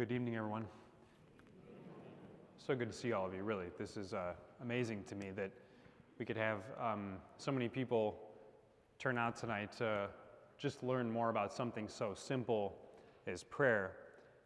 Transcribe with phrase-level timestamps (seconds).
[0.00, 0.64] Good evening, everyone.
[2.56, 3.66] So good to see all of you, really.
[3.78, 5.50] This is uh, amazing to me that
[6.18, 8.18] we could have um, so many people
[8.98, 10.08] turn out tonight to
[10.56, 12.78] just learn more about something so simple
[13.26, 13.92] as prayer.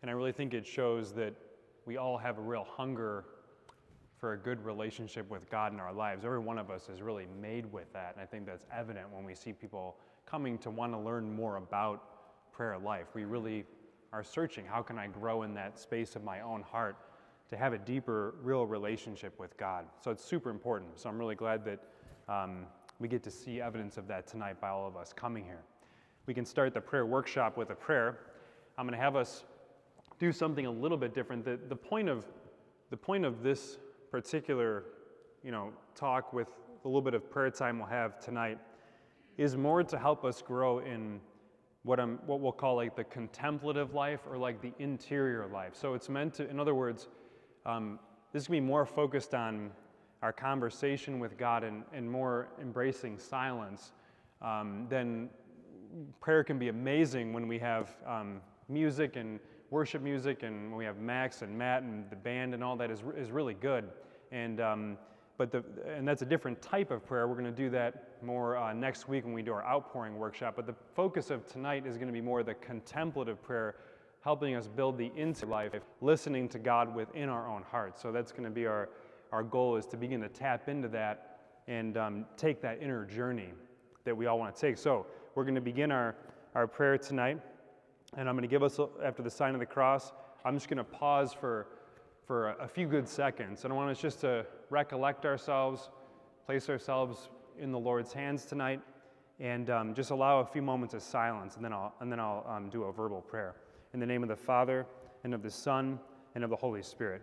[0.02, 1.34] And I really think it shows that
[1.86, 3.24] we all have a real hunger
[4.18, 6.24] for a good relationship with God in our lives.
[6.24, 8.14] Every one of us is really made with that.
[8.14, 11.58] And I think that's evident when we see people coming to want to learn more
[11.58, 12.02] about
[12.52, 13.06] prayer life.
[13.14, 13.64] We really
[14.14, 16.96] are searching how can I grow in that space of my own heart
[17.50, 19.86] to have a deeper, real relationship with God.
[20.02, 21.00] So it's super important.
[21.00, 21.80] So I'm really glad that
[22.28, 22.66] um,
[23.00, 25.62] we get to see evidence of that tonight by all of us coming here.
[26.26, 28.20] We can start the prayer workshop with a prayer.
[28.78, 29.42] I'm going to have us
[30.20, 31.44] do something a little bit different.
[31.44, 32.24] The, the, point, of,
[32.90, 33.78] the point of this
[34.12, 34.84] particular
[35.42, 36.48] you know, talk with
[36.84, 38.58] a little bit of prayer time we'll have tonight
[39.38, 41.18] is more to help us grow in
[41.84, 45.74] what, I'm, what we'll call like the contemplative life or like the interior life.
[45.74, 47.08] So it's meant to, in other words,
[47.66, 47.98] um,
[48.32, 49.70] this to be more focused on
[50.22, 53.92] our conversation with God and, and more embracing silence.
[54.40, 55.28] Um, then
[56.20, 59.38] prayer can be amazing when we have um, music and
[59.70, 62.90] worship music and when we have Max and Matt and the band and all that
[62.90, 63.84] is, is really good.
[64.32, 64.98] And um,
[65.36, 67.26] but the, and that's a different type of prayer.
[67.26, 70.54] We're going to do that more uh, next week when we do our outpouring workshop.
[70.56, 73.76] But the focus of tonight is going to be more the contemplative prayer,
[74.22, 78.00] helping us build the into life, listening to God within our own hearts.
[78.00, 78.88] So that's going to be our,
[79.32, 83.50] our goal is to begin to tap into that and um, take that inner journey
[84.04, 84.78] that we all want to take.
[84.78, 86.16] So we're going to begin our,
[86.54, 87.40] our prayer tonight.
[88.16, 90.12] And I'm going to give us, after the sign of the cross,
[90.44, 91.66] I'm just going to pause for
[92.26, 93.64] for a, a few good seconds.
[93.64, 95.90] And I want us just to recollect ourselves,
[96.46, 97.28] place ourselves
[97.58, 98.80] in the Lord's hands tonight,
[99.40, 102.46] and um, just allow a few moments of silence, and then I'll, and then I'll
[102.48, 103.54] um, do a verbal prayer.
[103.92, 104.86] In the name of the Father,
[105.24, 105.98] and of the Son,
[106.34, 107.22] and of the Holy Spirit.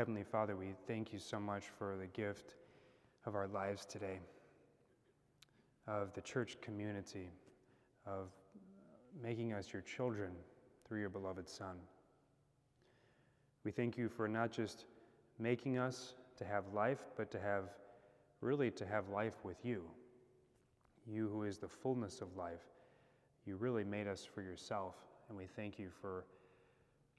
[0.00, 2.54] Heavenly Father, we thank you so much for the gift
[3.26, 4.18] of our lives today,
[5.86, 7.28] of the church community,
[8.06, 8.30] of
[9.22, 10.30] making us your children
[10.88, 11.76] through your beloved Son.
[13.62, 14.86] We thank you for not just
[15.38, 17.64] making us to have life, but to have
[18.40, 19.82] really to have life with you.
[21.06, 22.64] You who is the fullness of life.
[23.44, 24.94] You really made us for yourself,
[25.28, 26.24] and we thank you for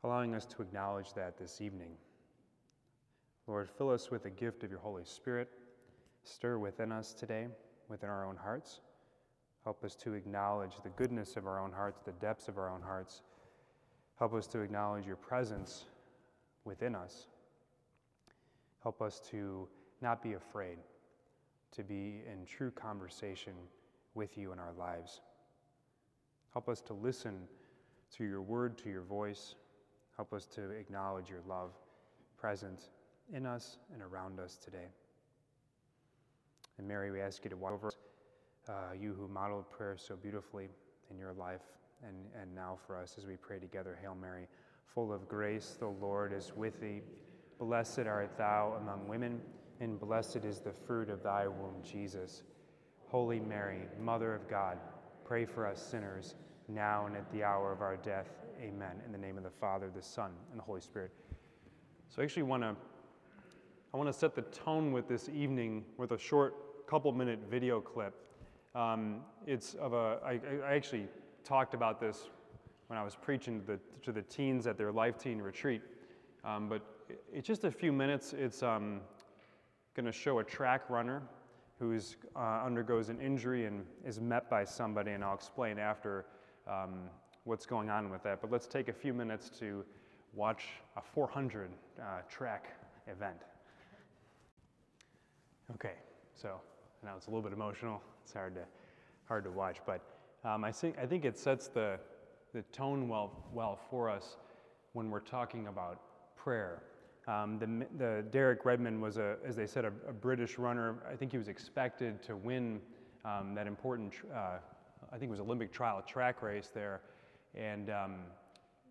[0.03, 1.91] allowing us to acknowledge that this evening.
[3.51, 5.49] Lord, fill us with the gift of your Holy Spirit.
[6.23, 7.47] Stir within us today,
[7.89, 8.79] within our own hearts.
[9.65, 12.81] Help us to acknowledge the goodness of our own hearts, the depths of our own
[12.81, 13.23] hearts.
[14.17, 15.83] Help us to acknowledge your presence
[16.63, 17.27] within us.
[18.83, 19.67] Help us to
[20.01, 20.77] not be afraid,
[21.73, 23.53] to be in true conversation
[24.15, 25.19] with you in our lives.
[26.53, 27.49] Help us to listen
[28.15, 29.55] to your word, to your voice.
[30.15, 31.71] Help us to acknowledge your love
[32.37, 32.87] present
[33.33, 34.87] in us and around us today.
[36.77, 37.91] And Mary, we ask you to watch over
[38.67, 40.69] uh, you who modeled prayer so beautifully
[41.09, 41.61] in your life
[42.07, 43.97] and, and now for us as we pray together.
[44.01, 44.47] Hail Mary,
[44.93, 47.01] full of grace, the Lord is with thee.
[47.59, 49.39] Blessed art thou among women,
[49.79, 52.43] and blessed is the fruit of thy womb, Jesus.
[53.07, 54.79] Holy Mary, Mother of God,
[55.25, 56.35] pray for us sinners,
[56.67, 58.27] now and at the hour of our death.
[58.59, 59.01] Amen.
[59.05, 61.11] In the name of the Father, the Son, and the Holy Spirit.
[62.09, 62.75] So I actually want to
[63.93, 67.81] I want to set the tone with this evening with a short couple minute video
[67.81, 68.15] clip.
[68.73, 71.07] Um, it's of a, I, I actually
[71.43, 72.29] talked about this
[72.87, 75.81] when I was preaching to the, to the teens at their Life Teen Retreat.
[76.45, 76.81] Um, but
[77.33, 78.31] it's just a few minutes.
[78.31, 79.01] It's um,
[79.93, 81.21] going to show a track runner
[81.77, 81.99] who
[82.37, 86.27] uh, undergoes an injury and is met by somebody, and I'll explain after
[86.65, 87.09] um,
[87.43, 88.39] what's going on with that.
[88.39, 89.83] But let's take a few minutes to
[90.33, 92.69] watch a 400 uh, track
[93.07, 93.41] event.
[95.75, 95.93] Okay,
[96.35, 96.59] so
[97.03, 98.01] now it's a little bit emotional.
[98.23, 98.63] It's hard to
[99.25, 100.01] hard to watch, but
[100.43, 101.97] um, I think I think it sets the
[102.53, 104.35] the tone well well for us
[104.93, 106.01] when we're talking about
[106.35, 106.83] prayer.
[107.27, 110.95] Um, the, the Derek Redmond was a, as they said, a, a, British runner.
[111.09, 112.81] I think he was expected to win
[113.23, 114.57] um, that important, uh,
[115.13, 117.01] I think it was Olympic trial track race there,
[117.53, 118.15] and um,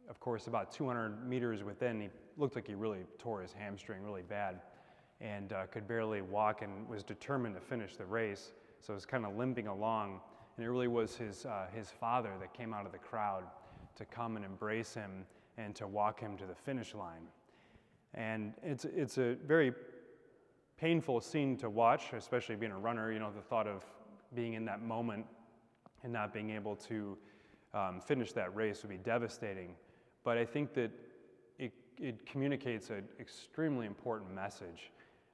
[0.09, 4.23] of course, about 200 meters within, he looked like he really tore his hamstring really
[4.23, 4.61] bad
[5.21, 8.53] and uh, could barely walk and was determined to finish the race.
[8.81, 10.21] So was kind of limping along.
[10.57, 13.45] And it really was his, uh, his father that came out of the crowd
[13.97, 15.27] to come and embrace him
[15.59, 17.27] and to walk him to the finish line.
[18.15, 19.73] And it's, it's a very
[20.79, 23.13] painful scene to watch, especially being a runner.
[23.13, 23.85] You know, the thought of
[24.35, 25.27] being in that moment
[26.03, 27.19] and not being able to
[27.75, 29.75] um, finish that race would be devastating.
[30.25, 30.91] But I think that
[31.59, 34.91] it, it communicates an extremely important message.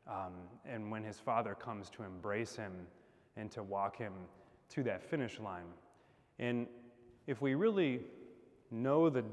[0.09, 0.33] Um,
[0.65, 2.73] and when his father comes to embrace him
[3.37, 4.13] and to walk him
[4.71, 5.67] to that finish line.
[6.39, 6.67] And
[7.27, 8.01] if we really
[8.71, 9.25] know the,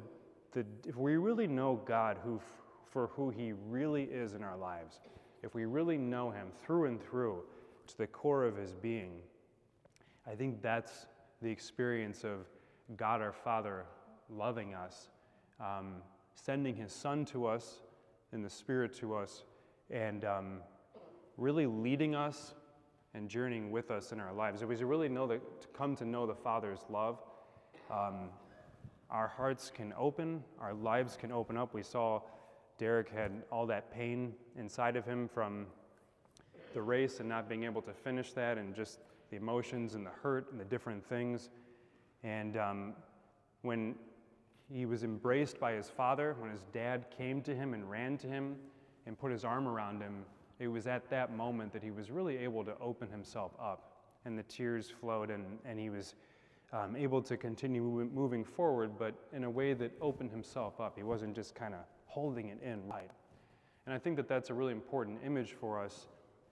[0.52, 2.40] the if we really know God who,
[2.92, 5.00] for who he really is in our lives,
[5.42, 7.44] if we really know him through and through
[7.88, 9.12] to the core of his being,
[10.26, 11.08] I think that's
[11.42, 12.48] the experience of
[12.96, 13.86] God our Father
[14.30, 15.10] loving us,
[15.60, 15.96] um,
[16.36, 17.80] sending his Son to us,
[18.32, 19.44] and the Spirit to us,
[19.94, 20.58] and um,
[21.38, 22.56] really leading us
[23.14, 24.64] and journeying with us in our lives.
[24.64, 27.20] If we really know that, to come to know the Father's love,
[27.92, 28.30] um,
[29.12, 31.76] our hearts can open, our lives can open up.
[31.76, 32.22] We saw
[32.80, 35.68] Derek had all that pain inside of him from
[36.74, 38.98] the race and not being able to finish that, and just
[39.30, 41.50] the emotions and the hurt and the different things.
[42.24, 42.94] And um,
[43.62, 43.94] when
[44.72, 48.28] he was embraced by his father, when his dad came to him and ran to
[48.28, 48.56] him
[49.06, 50.26] and put his arm around him,
[50.60, 53.92] it was at that moment that he was really able to open himself up.
[54.26, 56.16] And the tears flowed, and, and he was
[56.72, 60.94] um, able to continue moving forward, but in a way that opened himself up.
[60.96, 63.12] He wasn't just kind of holding it in right.
[63.86, 66.08] And I think that that's a really important image for us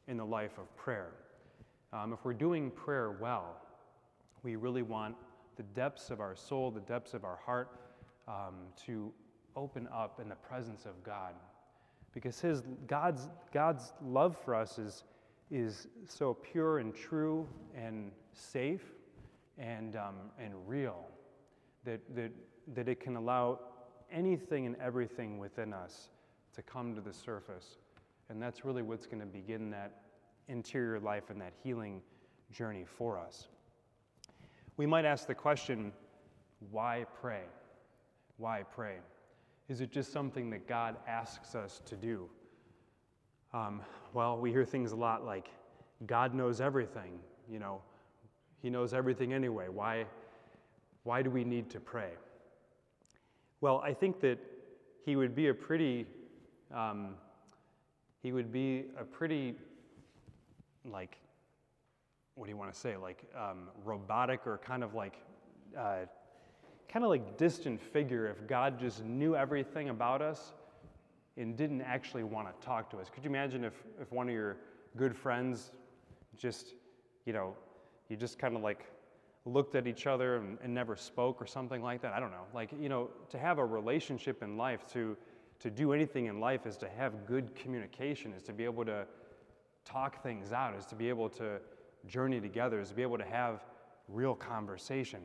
[0.07, 1.11] in the life of prayer.
[1.93, 3.61] Um, if we're doing prayer well,
[4.43, 5.15] we really want
[5.55, 7.69] the depths of our soul, the depths of our heart,
[8.27, 8.55] um,
[8.85, 9.11] to
[9.55, 11.33] open up in the presence of God.
[12.13, 15.03] Because his, God's, God's love for us is,
[15.49, 18.83] is so pure and true and safe
[19.57, 21.05] and, um, and real
[21.85, 22.31] that, that,
[22.73, 23.59] that it can allow
[24.11, 26.09] anything and everything within us
[26.55, 27.77] to come to the surface.
[28.29, 30.01] And that's really what's going to begin that
[30.47, 32.01] interior life and that healing
[32.51, 33.47] journey for us.
[34.77, 35.93] We might ask the question
[36.71, 37.43] why pray?
[38.37, 38.97] Why pray?
[39.71, 42.29] Is it just something that God asks us to do?
[43.53, 43.79] Um,
[44.13, 45.47] well, we hear things a lot like,
[46.05, 47.81] God knows everything, you know,
[48.61, 49.69] He knows everything anyway.
[49.69, 50.07] Why,
[51.03, 52.09] why do we need to pray?
[53.61, 54.39] Well, I think that
[55.05, 56.05] He would be a pretty,
[56.75, 57.15] um,
[58.21, 59.55] He would be a pretty,
[60.83, 61.15] like,
[62.35, 65.15] what do you want to say, like um, robotic or kind of like,
[65.79, 65.99] uh,
[66.91, 70.53] kind of like distant figure if God just knew everything about us
[71.37, 73.09] and didn't actually want to talk to us.
[73.09, 74.57] Could you imagine if, if one of your
[74.97, 75.71] good friends
[76.37, 76.73] just,
[77.25, 77.55] you know,
[78.09, 78.85] you just kind of like
[79.45, 82.13] looked at each other and, and, never spoke or something like that?
[82.13, 82.43] I don't know.
[82.53, 85.15] Like, you know, to have a relationship in life, to,
[85.59, 89.05] to do anything in life is to have good communication, is to be able to
[89.85, 91.59] talk things out, is to be able to
[92.07, 93.63] journey together, is to be able to have
[94.09, 95.21] real conversation.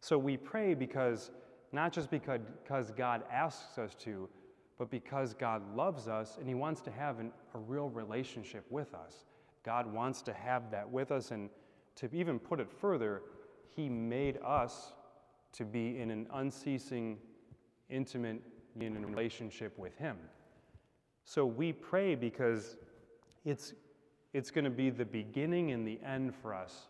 [0.00, 1.30] So we pray because,
[1.72, 4.28] not just because, God asks us to,
[4.78, 8.94] but because God loves us and He wants to have an, a real relationship with
[8.94, 9.24] us.
[9.62, 11.50] God wants to have that with us, and
[11.96, 13.22] to even put it further,
[13.76, 14.94] He made us
[15.52, 17.18] to be in an unceasing,
[17.90, 18.40] intimate
[18.78, 20.16] union relationship with Him.
[21.24, 22.78] So we pray because
[23.44, 23.74] it's
[24.32, 26.86] it's going to be the beginning and the end for us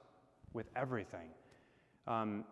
[0.52, 1.30] with everything.
[2.06, 2.44] Um,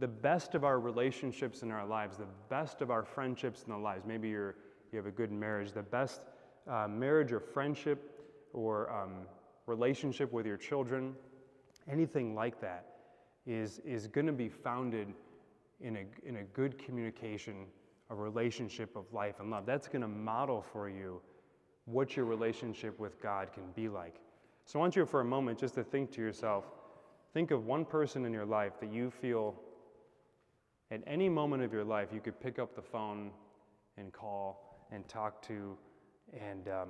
[0.00, 3.78] the best of our relationships in our lives, the best of our friendships in the
[3.78, 4.56] lives, maybe you're,
[4.90, 6.22] you have a good marriage, the best
[6.66, 8.18] uh, marriage or friendship
[8.52, 9.26] or um,
[9.66, 11.14] relationship with your children,
[11.88, 12.86] anything like that,
[13.46, 15.08] is, is going to be founded
[15.80, 17.66] in a, in a good communication,
[18.08, 19.66] a relationship of life and love.
[19.66, 21.20] That's going to model for you
[21.84, 24.16] what your relationship with God can be like.
[24.64, 26.64] So I want you for a moment just to think to yourself
[27.32, 29.54] think of one person in your life that you feel
[30.90, 33.30] at any moment of your life you could pick up the phone
[33.96, 35.76] and call and talk to
[36.32, 36.88] and, um,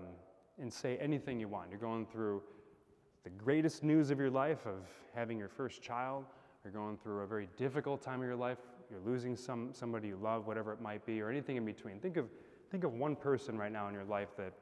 [0.60, 1.70] and say anything you want.
[1.70, 2.42] You're going through
[3.24, 6.24] the greatest news of your life of having your first child,
[6.64, 8.58] you're going through a very difficult time of your life,
[8.90, 11.98] you're losing some, somebody you love, whatever it might be, or anything in between.
[12.00, 12.26] Think of,
[12.70, 14.52] think of one person right now in your life that,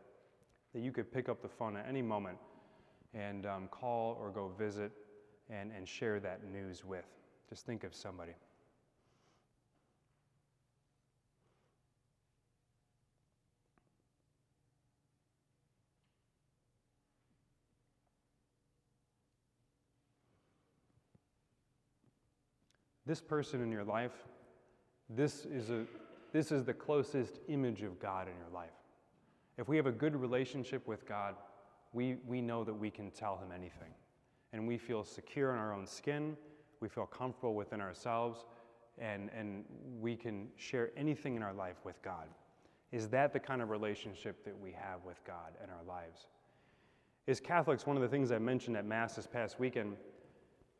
[0.75, 2.39] that you could pick up the phone at any moment
[3.15, 4.93] and um, call or go visit
[5.49, 7.07] and, and share that news with.
[7.49, 8.33] Just think of somebody.
[23.09, 24.13] This person in your life,
[25.09, 25.85] this is, a,
[26.31, 28.69] this is the closest image of God in your life.
[29.57, 31.35] If we have a good relationship with God,
[31.95, 33.95] we, we know that we can tell Him anything.
[34.53, 36.37] And we feel secure in our own skin,
[36.81, 38.45] we feel comfortable within ourselves,
[38.99, 39.65] and, and
[40.01, 42.29] we can share anything in our life with God.
[42.93, 46.27] Is that the kind of relationship that we have with God in our lives?
[47.27, 49.97] As Catholics, one of the things I mentioned at Mass this past weekend,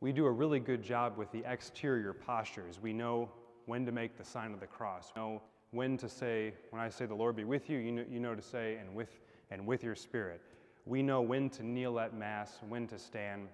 [0.01, 2.79] we do a really good job with the exterior postures.
[2.81, 3.29] We know
[3.65, 5.11] when to make the sign of the cross.
[5.15, 5.41] We know
[5.71, 8.33] when to say, when I say the Lord be with you, you know, you know
[8.33, 9.19] to say, and with,
[9.51, 10.41] and with your spirit.
[10.85, 13.49] We know when to kneel at Mass, when to stand.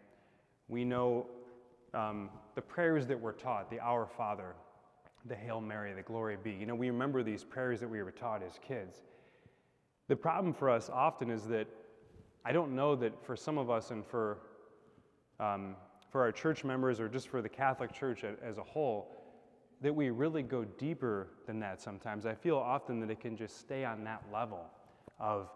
[0.70, 1.26] We know
[1.94, 4.56] um, the prayers that we're taught, the Our Father,
[5.26, 6.52] the Hail Mary, the Glory Be.
[6.52, 9.02] You know, we remember these prayers that we were taught as kids.
[10.08, 11.68] The problem for us often is that
[12.46, 14.38] I don't know that for some of us and for,
[15.40, 15.76] um,
[16.16, 19.12] for our church members or just for the Catholic Church as a whole,
[19.82, 22.26] that we really go deeper than that sometimes.
[22.26, 24.62] I feel often that it can just stay on that level
[25.20, 25.50] of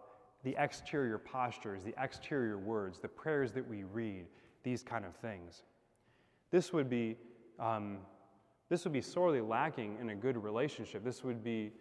[0.43, 4.25] the exterior postures, the exterior words, the prayers that we read,
[4.63, 5.63] these kind of things.
[6.51, 7.15] This would be,
[7.57, 7.99] um,
[8.67, 11.05] this would be sorely lacking in a good relationship.
[11.05, 11.71] This would be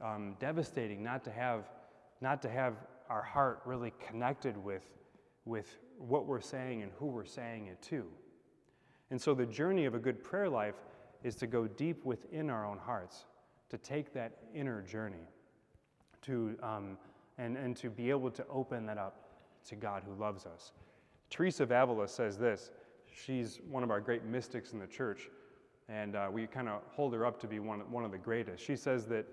[0.00, 1.70] um, devastating not to have,
[2.20, 2.74] not to have
[3.08, 4.82] our heart really connected with,
[5.44, 8.04] with what we're saying and who we're saying it to.
[9.14, 10.74] And so the journey of a good prayer life
[11.22, 13.26] is to go deep within our own hearts,
[13.68, 15.28] to take that inner journey,
[16.22, 16.98] to, um,
[17.38, 19.28] and, and to be able to open that up
[19.68, 20.72] to God who loves us.
[21.30, 22.72] Teresa of Avila says this.
[23.14, 25.30] She's one of our great mystics in the church,
[25.88, 28.64] and uh, we kind of hold her up to be one, one of the greatest.
[28.64, 29.26] She says that,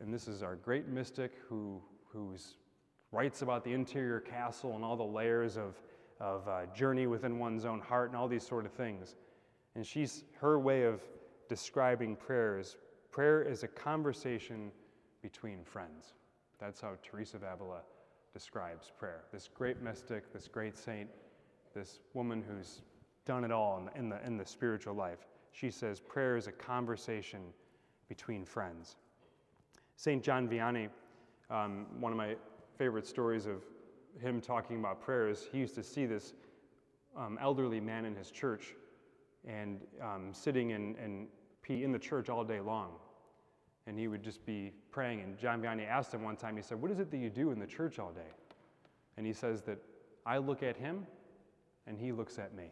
[0.00, 2.34] and this is our great mystic who who
[3.12, 5.74] writes about the interior castle and all the layers of,
[6.20, 9.14] of uh, journey within one's own heart and all these sort of things.
[9.74, 11.00] And she's her way of
[11.48, 12.76] describing prayer is
[13.10, 14.70] prayer is a conversation
[15.22, 16.14] between friends.
[16.58, 17.80] That's how Teresa of Avila
[18.32, 19.24] describes prayer.
[19.32, 21.08] This great mystic, this great saint,
[21.74, 22.82] this woman who's
[23.24, 25.26] done it all in the, in the, spiritual life.
[25.52, 27.40] She says prayer is a conversation
[28.08, 28.96] between friends.
[29.96, 30.22] St.
[30.22, 30.88] John Vianney
[31.50, 32.36] um, one of my
[32.76, 33.64] favorite stories of
[34.20, 36.32] him talking about prayers, he used to see this
[37.16, 38.74] um, elderly man in his church
[39.46, 41.28] and um, sitting in, in,
[41.82, 42.92] in the church all day long.
[43.86, 45.20] And he would just be praying.
[45.20, 47.52] And John Vianney asked him one time, he said, What is it that you do
[47.52, 48.30] in the church all day?
[49.16, 49.78] And he says that
[50.26, 51.06] I look at him
[51.86, 52.70] and he looks at me.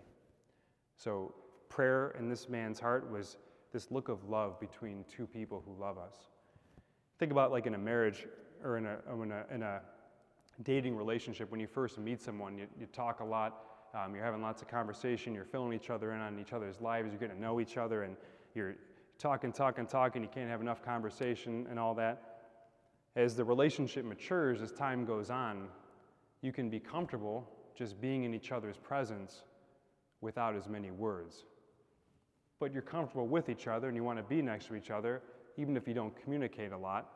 [0.97, 1.35] So
[1.69, 3.39] prayer in this man's heart was
[3.73, 6.15] this look of love between two people who love us.
[7.19, 8.27] Think about like in a marriage,
[8.63, 9.81] or in a, in a, in a
[10.63, 14.43] dating relationship, when you first meet someone, you, you talk a lot, um, you're having
[14.43, 17.43] lots of conversation, you're filling each other in on each other's lives, you're getting to
[17.43, 18.17] know each other, and
[18.55, 18.77] you're
[19.19, 22.23] talking, talking, talking, you can't have enough conversation and all that.
[23.15, 25.69] As the relationship matures, as time goes on,
[26.43, 29.43] you can be comfortable just being in each other's presence
[30.21, 31.45] without as many words.
[32.59, 35.23] But you're comfortable with each other and you want to be next to each other,
[35.57, 37.11] even if you don't communicate a lot.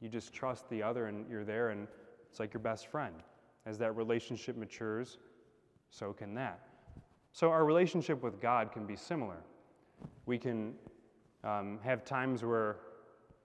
[0.00, 1.88] You just trust the other and you're there, and
[2.30, 3.14] it's like your best friend.
[3.64, 5.18] As that relationship matures,
[5.90, 6.60] so can that.
[7.32, 9.38] So, our relationship with God can be similar.
[10.24, 10.74] We can
[11.42, 12.76] um, have times where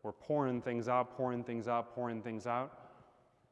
[0.04, 2.72] we're pouring things out, pouring things out, pouring things out,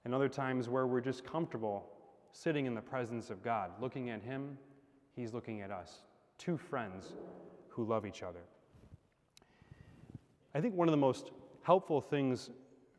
[0.05, 1.86] and other times where we're just comfortable
[2.31, 4.57] sitting in the presence of God, looking at Him,
[5.15, 6.03] He's looking at us.
[6.38, 7.13] Two friends
[7.67, 8.39] who love each other.
[10.55, 11.31] I think one of the most
[11.63, 12.50] helpful things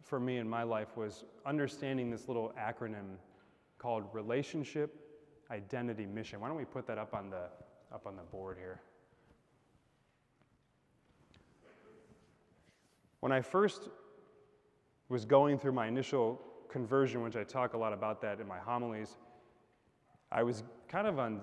[0.03, 3.17] for me in my life was understanding this little acronym
[3.79, 4.95] called Relationship
[5.51, 6.41] Identity Mission.
[6.41, 7.49] Why don't we put that up on the,
[7.93, 8.81] up on the board here?
[13.21, 13.89] When I first
[15.09, 18.59] was going through my initial conversion, which I talk a lot about that in my
[18.59, 19.17] homilies,
[20.33, 21.41] I was kind of on,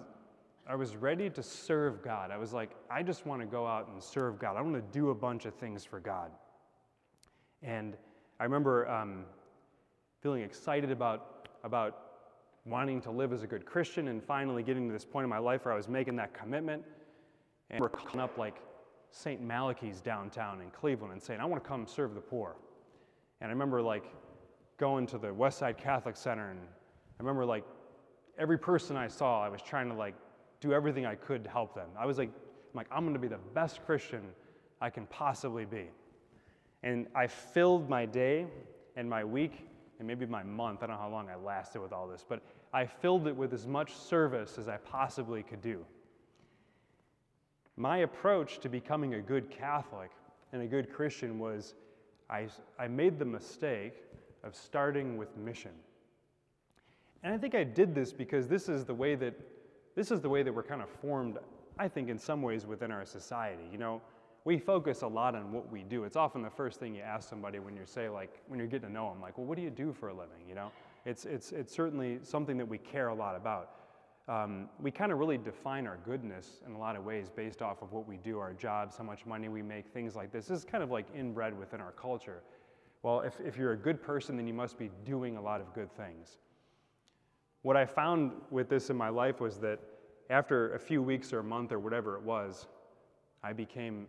[0.67, 2.31] I was ready to serve God.
[2.31, 4.55] I was like, I just want to go out and serve God.
[4.55, 6.31] I want to do a bunch of things for God.
[7.61, 7.95] And
[8.39, 9.25] I remember um,
[10.21, 11.99] feeling excited about, about
[12.65, 15.39] wanting to live as a good Christian and finally getting to this point in my
[15.39, 16.83] life where I was making that commitment.
[17.69, 18.61] And we're calling up like
[19.09, 19.41] St.
[19.41, 22.55] Malachy's downtown in Cleveland and saying, I want to come serve the poor.
[23.41, 24.05] And I remember like
[24.77, 27.63] going to the Westside Catholic Center and I remember like
[28.37, 30.13] every person I saw, I was trying to like
[30.61, 31.89] do everything I could to help them.
[31.97, 34.21] I was like, I'm like, I'm going to be the best Christian
[34.79, 35.87] I can possibly be.
[36.83, 38.47] And I filled my day
[38.95, 39.67] and my week
[39.99, 40.83] and maybe my month.
[40.83, 42.41] I don't know how long I lasted with all this, but
[42.73, 45.85] I filled it with as much service as I possibly could do.
[47.75, 50.11] my approach to becoming a good Catholic
[50.51, 51.75] and a good Christian was
[52.29, 52.47] I,
[52.79, 53.93] I made the mistake
[54.43, 55.71] of starting with mission.
[57.23, 59.33] And I think I did this because this is the way that
[59.95, 61.39] this is the way that we're kind of formed,
[61.79, 63.63] I think, in some ways within our society.
[63.71, 64.01] You know,
[64.47, 66.05] we focus a lot on what we do.
[66.05, 68.87] It's often the first thing you ask somebody when you say, like, when you're getting
[68.87, 70.47] to know them, like, well, what do you do for a living?
[70.47, 70.71] You know,
[71.05, 73.71] it's, it's, it's certainly something that we care a lot about.
[74.29, 77.81] Um, we kind of really define our goodness in a lot of ways based off
[77.81, 80.45] of what we do, our jobs, how much money we make, things like this.
[80.45, 82.41] This is kind of like inbred within our culture.
[83.03, 85.73] Well, if, if you're a good person, then you must be doing a lot of
[85.73, 86.37] good things.
[87.63, 89.81] What I found with this in my life was that
[90.29, 92.67] after a few weeks or a month or whatever it was,
[93.43, 94.07] I became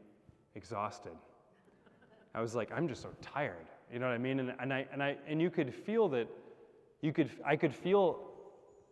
[0.59, 1.13] exhausted.
[2.35, 3.67] I was like, I'm just so tired.
[3.91, 4.41] You know what I mean?
[4.41, 6.29] And, and, I, and, I, and you could feel that,
[7.01, 8.19] you could, I could feel,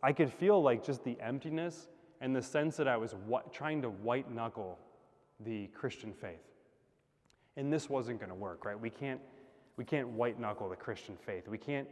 [0.02, 1.88] I could feel like just the emptiness
[2.23, 4.78] and the sense that I was what, trying to white knuckle
[5.40, 6.40] the Christian faith.
[7.58, 8.80] And this wasn't going to work, right?
[8.80, 9.20] We can't,
[9.76, 11.49] we can't white knuckle the Christian faith.
[11.49, 11.88] We can't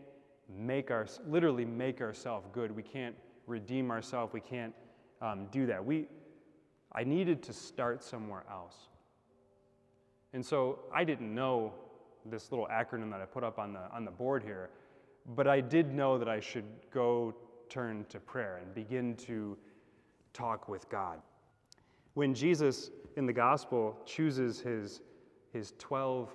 [0.48, 2.74] make our, literally make ourselves good.
[2.74, 3.16] We can't
[3.46, 4.32] redeem ourselves.
[4.32, 4.72] We can't
[5.20, 5.84] um, do that.
[5.84, 6.06] We,
[6.92, 8.76] I needed to start somewhere else.
[10.34, 11.72] And so I didn't know
[12.26, 14.68] this little acronym that I put up on the, on the board here,
[15.36, 17.34] but I did know that I should go
[17.68, 19.56] turn to prayer and begin to
[20.32, 21.20] talk with God.
[22.14, 25.02] When Jesus in the gospel chooses his,
[25.52, 26.30] his 12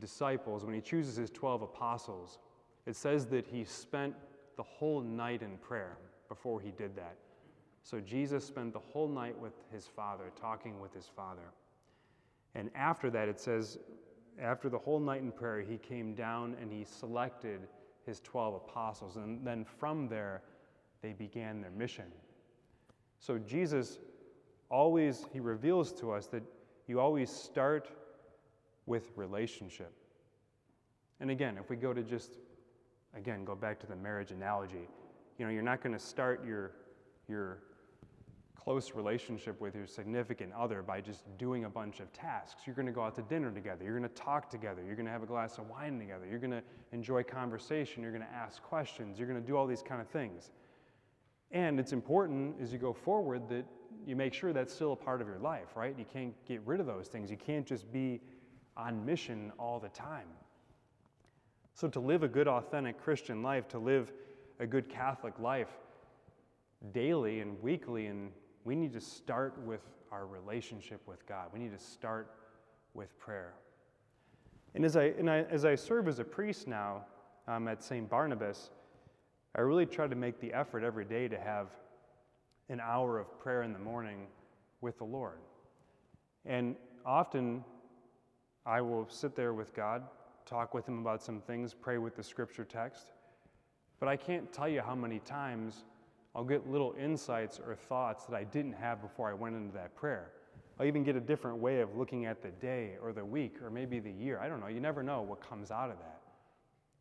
[0.00, 2.38] disciples, when he chooses his 12 apostles,
[2.86, 4.14] it says that he spent
[4.56, 5.96] the whole night in prayer
[6.28, 7.16] before he did that.
[7.84, 11.52] So Jesus spent the whole night with his Father, talking with his Father.
[12.56, 13.78] And after that, it says,
[14.40, 17.60] after the whole night in prayer, he came down and he selected
[18.04, 19.16] his 12 apostles.
[19.16, 20.42] And then from there,
[21.02, 22.06] they began their mission.
[23.20, 23.98] So Jesus
[24.70, 26.42] always, he reveals to us that
[26.88, 27.90] you always start
[28.86, 29.92] with relationship.
[31.20, 32.38] And again, if we go to just
[33.16, 34.88] again, go back to the marriage analogy.
[35.38, 36.72] You know, you're not going to start your,
[37.28, 37.58] your
[38.62, 42.62] close relationship with your significant other by just doing a bunch of tasks.
[42.66, 43.84] You're going to go out to dinner together.
[43.84, 44.82] You're going to talk together.
[44.84, 46.26] You're going to have a glass of wine together.
[46.28, 48.02] You're going to enjoy conversation.
[48.02, 49.18] You're going to ask questions.
[49.18, 50.50] You're going to do all these kind of things.
[51.52, 53.64] And it's important as you go forward that
[54.04, 55.94] you make sure that's still a part of your life, right?
[55.96, 57.30] You can't get rid of those things.
[57.30, 58.20] You can't just be
[58.76, 60.28] on mission all the time.
[61.74, 64.12] So, to live a good, authentic Christian life, to live
[64.58, 65.68] a good Catholic life
[66.92, 68.30] daily and weekly, and
[68.66, 69.80] we need to start with
[70.12, 71.46] our relationship with God.
[71.52, 72.30] We need to start
[72.92, 73.54] with prayer.
[74.74, 77.06] And as I, and I, as I serve as a priest now
[77.48, 78.10] um, at St.
[78.10, 78.70] Barnabas,
[79.54, 81.68] I really try to make the effort every day to have
[82.68, 84.26] an hour of prayer in the morning
[84.80, 85.38] with the Lord.
[86.44, 86.76] And
[87.06, 87.64] often
[88.66, 90.02] I will sit there with God
[90.46, 93.10] talk with him about some things, pray with the scripture text.
[93.98, 95.84] But I can't tell you how many times
[96.36, 99.96] I'll get little insights or thoughts that I didn't have before I went into that
[99.96, 100.32] prayer.
[100.78, 103.70] I'll even get a different way of looking at the day or the week or
[103.70, 104.38] maybe the year.
[104.38, 104.66] I don't know.
[104.66, 106.20] You never know what comes out of that.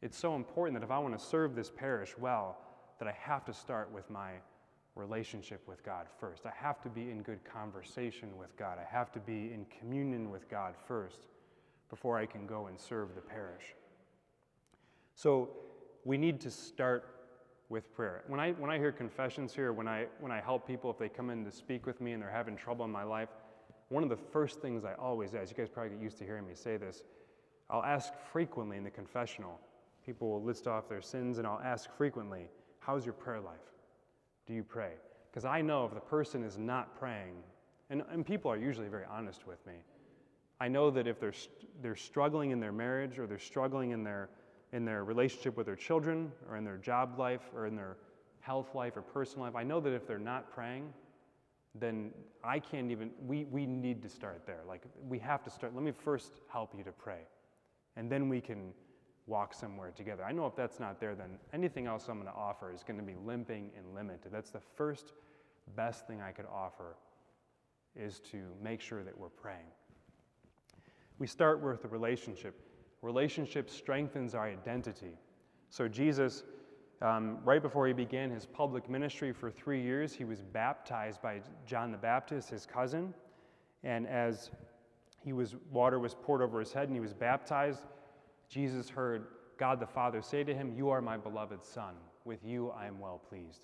[0.02, 2.58] It's so important that if I want to serve this parish well,
[2.98, 4.32] that I have to start with my
[4.96, 6.46] relationship with God first.
[6.46, 8.78] I have to be in good conversation with God.
[8.80, 11.20] I have to be in communion with God first
[11.90, 13.76] before I can go and serve the parish.
[15.14, 15.50] So
[16.06, 17.15] we need to start
[17.76, 18.24] with prayer.
[18.28, 21.10] When I, when I hear confessions here, when I, when I help people, if they
[21.10, 23.28] come in to speak with me and they're having trouble in my life,
[23.90, 26.48] one of the first things I always ask, you guys probably get used to hearing
[26.48, 27.04] me say this,
[27.70, 29.60] I'll ask frequently in the confessional.
[30.06, 32.48] People will list off their sins, and I'll ask frequently,
[32.80, 33.74] How's your prayer life?
[34.48, 34.92] Do you pray?
[35.30, 37.36] Because I know if the person is not praying,
[37.90, 39.74] and, and people are usually very honest with me,
[40.62, 41.34] I know that if they're,
[41.82, 44.30] they're struggling in their marriage or they're struggling in their,
[44.76, 47.96] in their relationship with their children or in their job life or in their
[48.42, 50.94] health life or personal life, I know that if they're not praying,
[51.74, 52.12] then
[52.44, 54.60] I can't even, we, we need to start there.
[54.68, 55.74] Like, we have to start.
[55.74, 57.22] Let me first help you to pray,
[57.96, 58.74] and then we can
[59.28, 60.24] walk somewhere together.
[60.24, 63.00] I know if that's not there, then anything else I'm going to offer is going
[63.00, 64.30] to be limping and limited.
[64.32, 65.14] That's the first
[65.76, 66.98] best thing I could offer
[67.96, 69.72] is to make sure that we're praying.
[71.18, 72.60] We start with a relationship.
[73.06, 75.12] Relationship strengthens our identity.
[75.70, 76.44] So, Jesus,
[77.04, 81.42] um, right before he began his public ministry for three years, he was baptized by
[81.68, 83.14] John the Baptist, his cousin.
[83.84, 84.50] And as
[85.24, 87.84] he was, water was poured over his head and he was baptized,
[88.50, 89.28] Jesus heard
[89.60, 91.94] God the Father say to him, You are my beloved Son.
[92.24, 93.62] With you I am well pleased.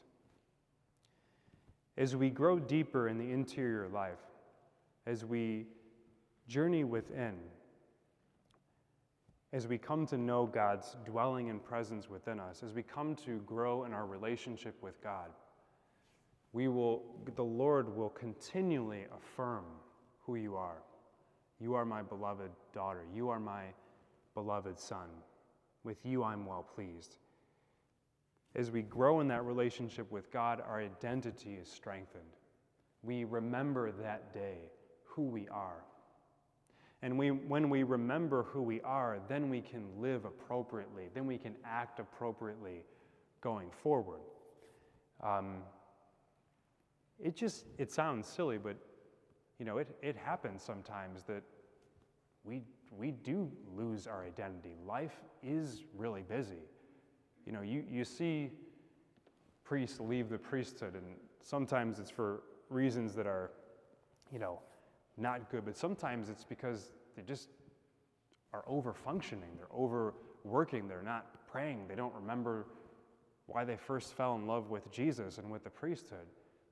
[1.97, 4.21] As we grow deeper in the interior life,
[5.08, 5.65] as we
[6.47, 7.34] journey within,
[9.53, 13.39] as we come to know God's dwelling and presence within us, as we come to
[13.39, 15.29] grow in our relationship with God,
[16.53, 17.03] we will,
[17.35, 19.65] the Lord will continually affirm
[20.25, 20.83] who you are.
[21.59, 23.03] You are my beloved daughter.
[23.13, 23.65] You are my
[24.33, 25.07] beloved son.
[25.83, 27.17] With you I'm well pleased.
[28.55, 32.23] As we grow in that relationship with God, our identity is strengthened.
[33.03, 34.57] We remember that day
[35.05, 35.83] who we are.
[37.03, 41.09] And we, when we remember who we are, then we can live appropriately.
[41.13, 42.83] Then we can act appropriately
[43.41, 44.21] going forward.
[45.21, 45.63] Um,
[47.19, 48.77] it just, it sounds silly, but
[49.59, 51.43] you know, it, it happens sometimes that
[52.43, 54.75] we, we do lose our identity.
[54.87, 56.63] Life is really busy.
[57.45, 58.51] You know, you, you see
[59.63, 63.51] priests leave the priesthood, and sometimes it's for reasons that are,
[64.31, 64.59] you know,
[65.17, 67.50] not good, but sometimes it's because they just
[68.54, 72.65] are over functioning, they're overworking, they're not praying, they don't remember
[73.47, 76.26] why they first fell in love with Jesus and with the priesthood.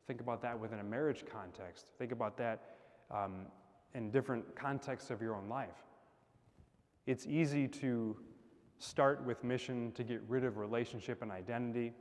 [0.07, 1.87] Think about that within a marriage context.
[1.97, 2.77] Think about that
[3.11, 3.45] um,
[3.93, 5.83] in different contexts of your own life.
[7.05, 8.17] It's easy to
[8.79, 11.93] start with mission to get rid of relationship and identity,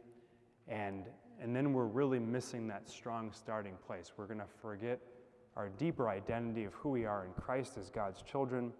[0.69, 1.05] and,
[1.41, 4.13] and then we're really missing that strong starting place.
[4.17, 5.01] We're going to forget
[5.59, 8.73] our deeper identity of who we are in Christ as God's children,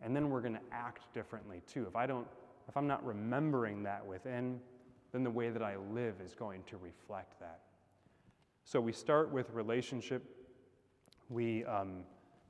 [0.00, 1.84] and then we're going to act differently too.
[1.86, 2.26] If I don't,
[2.66, 4.58] if I'm not remembering that within,
[5.12, 7.60] then the way that I live is going to reflect that.
[8.64, 10.24] So we start with relationship.
[11.28, 12.04] We, um,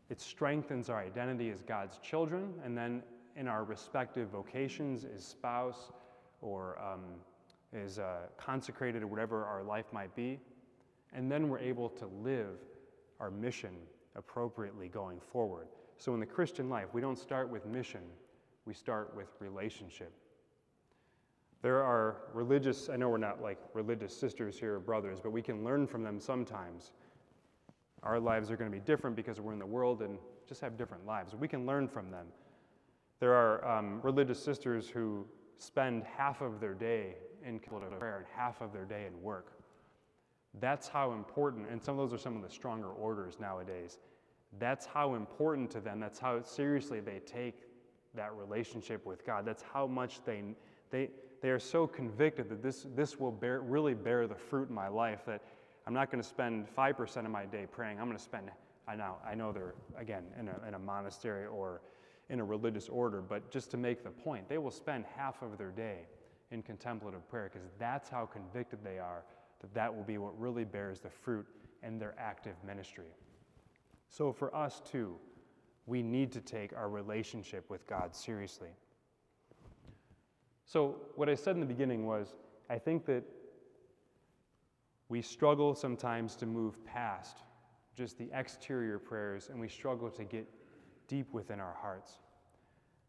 [0.08, 3.02] it strengthens our identity as God's children, and then
[3.36, 5.90] in our respective vocations as spouse
[6.40, 7.00] or um,
[7.72, 10.38] as uh, consecrated or whatever our life might be.
[11.12, 12.60] And then we're able to live
[13.20, 13.74] our mission
[14.16, 15.68] appropriately going forward.
[15.96, 18.02] So in the Christian life, we don't start with mission,
[18.66, 20.12] we start with relationship.
[21.62, 25.40] There are religious, I know we're not like religious sisters here or brothers, but we
[25.40, 26.92] can learn from them sometimes.
[28.02, 30.76] Our lives are going to be different because we're in the world and just have
[30.76, 31.34] different lives.
[31.34, 32.26] We can learn from them.
[33.18, 35.24] There are um, religious sisters who
[35.56, 37.14] spend half of their day
[37.46, 39.63] in prayer and half of their day in work.
[40.60, 43.98] That's how important, and some of those are some of the stronger orders nowadays.
[44.58, 47.62] That's how important to them, that's how seriously they take
[48.14, 49.44] that relationship with God.
[49.44, 50.42] That's how much they,
[50.90, 51.10] they,
[51.42, 54.88] they are so convicted that this, this will bear, really bear the fruit in my
[54.88, 55.42] life that
[55.86, 57.98] I'm not going to spend 5% of my day praying.
[57.98, 58.50] I'm going to spend,
[58.86, 61.80] I know, I know they're, again, in a, in a monastery or
[62.30, 65.58] in a religious order, but just to make the point, they will spend half of
[65.58, 66.06] their day
[66.52, 69.24] in contemplative prayer because that's how convicted they are
[69.64, 71.46] that that will be what really bears the fruit
[71.82, 73.08] in their active ministry.
[74.10, 75.16] So for us too,
[75.86, 78.68] we need to take our relationship with God seriously.
[80.66, 82.34] So, what I said in the beginning was
[82.68, 83.22] I think that
[85.08, 87.38] we struggle sometimes to move past
[87.96, 90.46] just the exterior prayers and we struggle to get
[91.08, 92.18] deep within our hearts.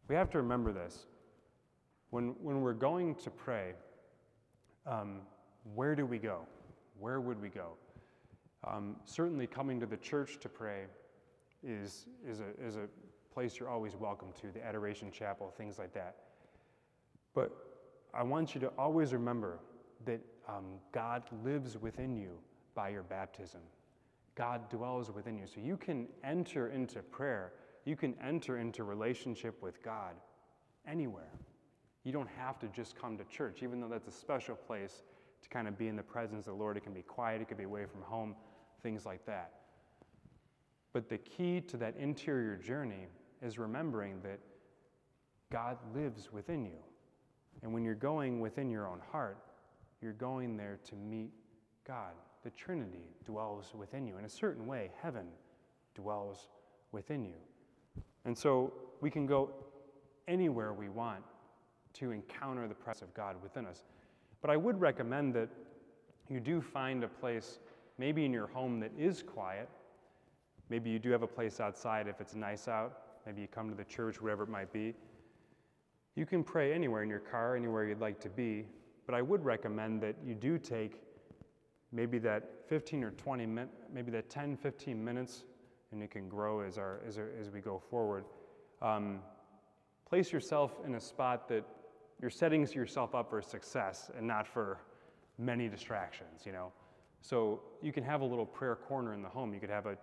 [0.08, 1.06] We have to remember this.
[2.10, 3.72] When, when we're going to pray,
[4.86, 5.20] um,
[5.74, 6.40] where do we go?
[6.98, 7.70] Where would we go?
[8.66, 10.84] Um, certainly, coming to the church to pray
[11.62, 12.88] is, is, a, is a
[13.32, 16.16] place you're always welcome to, the Adoration Chapel, things like that.
[17.34, 17.54] But
[18.14, 19.58] I want you to always remember
[20.04, 22.38] that um, God lives within you
[22.74, 23.60] by your baptism.
[24.34, 25.46] God dwells within you.
[25.46, 27.52] So you can enter into prayer,
[27.84, 30.14] you can enter into relationship with God
[30.86, 31.32] anywhere.
[32.04, 35.02] You don't have to just come to church, even though that's a special place
[35.46, 36.76] to kind of be in the presence of the Lord.
[36.76, 38.34] It can be quiet, it could be away from home,
[38.82, 39.52] things like that.
[40.92, 43.06] But the key to that interior journey
[43.42, 44.40] is remembering that
[45.52, 46.78] God lives within you.
[47.62, 49.38] And when you're going within your own heart,
[50.02, 51.30] you're going there to meet
[51.86, 52.12] God.
[52.42, 54.18] The Trinity dwells within you.
[54.18, 55.26] In a certain way, heaven
[55.94, 56.48] dwells
[56.92, 57.36] within you.
[58.24, 59.50] And so we can go
[60.26, 61.22] anywhere we want
[61.94, 63.84] to encounter the presence of God within us.
[64.46, 65.48] But I would recommend that
[66.28, 67.58] you do find a place,
[67.98, 69.68] maybe in your home, that is quiet.
[70.68, 72.96] Maybe you do have a place outside if it's nice out.
[73.26, 74.94] Maybe you come to the church, wherever it might be.
[76.14, 78.66] You can pray anywhere in your car, anywhere you'd like to be,
[79.04, 81.02] but I would recommend that you do take
[81.90, 85.42] maybe that 15 or 20 minutes, maybe that 10, 15 minutes,
[85.90, 88.24] and it can grow as, our, as, our, as we go forward.
[88.80, 89.18] Um,
[90.08, 91.64] place yourself in a spot that
[92.20, 94.78] you're setting yourself up for success and not for
[95.38, 96.72] many distractions, you know.
[97.20, 99.52] So you can have a little prayer corner in the home.
[99.52, 99.96] You could have a,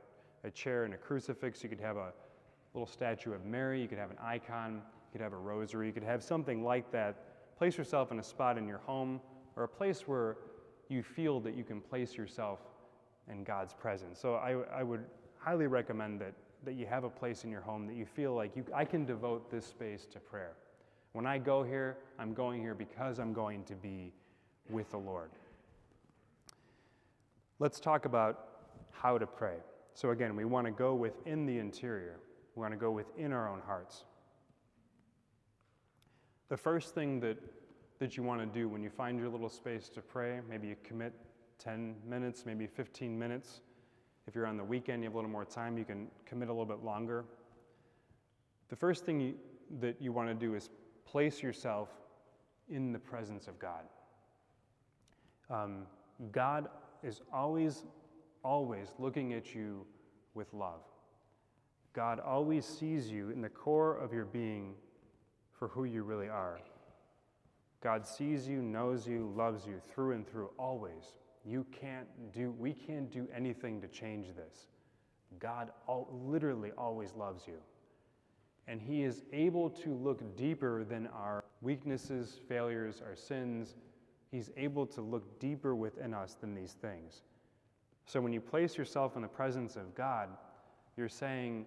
[0.44, 1.64] a chair and a crucifix.
[1.64, 2.14] You could have a
[2.74, 3.82] little statue of Mary.
[3.82, 4.76] You could have an icon.
[4.76, 5.88] You could have a rosary.
[5.88, 7.58] You could have something like that.
[7.58, 9.22] Place yourself in a spot in your home
[9.56, 10.38] or a place where
[10.90, 12.60] you feel that you can place yourself
[13.32, 14.20] in God's presence.
[14.20, 15.06] So I, I would
[15.38, 16.34] highly recommend that,
[16.66, 19.06] that you have a place in your home that you feel like you, I can
[19.06, 20.54] devote this space to prayer.
[21.14, 24.12] When I go here, I'm going here because I'm going to be
[24.70, 25.30] with the Lord.
[27.60, 28.48] Let's talk about
[28.92, 29.58] how to pray.
[29.94, 32.18] So, again, we want to go within the interior,
[32.56, 34.06] we want to go within our own hearts.
[36.50, 37.38] The first thing that,
[38.00, 40.76] that you want to do when you find your little space to pray, maybe you
[40.84, 41.14] commit
[41.60, 43.62] 10 minutes, maybe 15 minutes.
[44.28, 46.52] If you're on the weekend, you have a little more time, you can commit a
[46.52, 47.26] little bit longer.
[48.70, 49.36] The first thing you,
[49.80, 50.70] that you want to do is
[51.06, 51.90] place yourself
[52.70, 53.84] in the presence of God.
[55.50, 55.86] Um,
[56.32, 56.70] God
[57.04, 57.84] is always,
[58.44, 59.86] always looking at you
[60.34, 60.82] with love.
[61.94, 64.74] God always sees you in the core of your being
[65.52, 66.60] for who you really are.
[67.82, 71.18] God sees you, knows you, loves you through and through, always.
[71.46, 74.68] You can't do, we can't do anything to change this.
[75.40, 77.58] God all, literally always loves you.
[78.68, 83.76] And He is able to look deeper than our weaknesses, failures, our sins.
[84.32, 87.24] He's able to look deeper within us than these things.
[88.06, 90.30] So when you place yourself in the presence of God,
[90.98, 91.66] you're saying,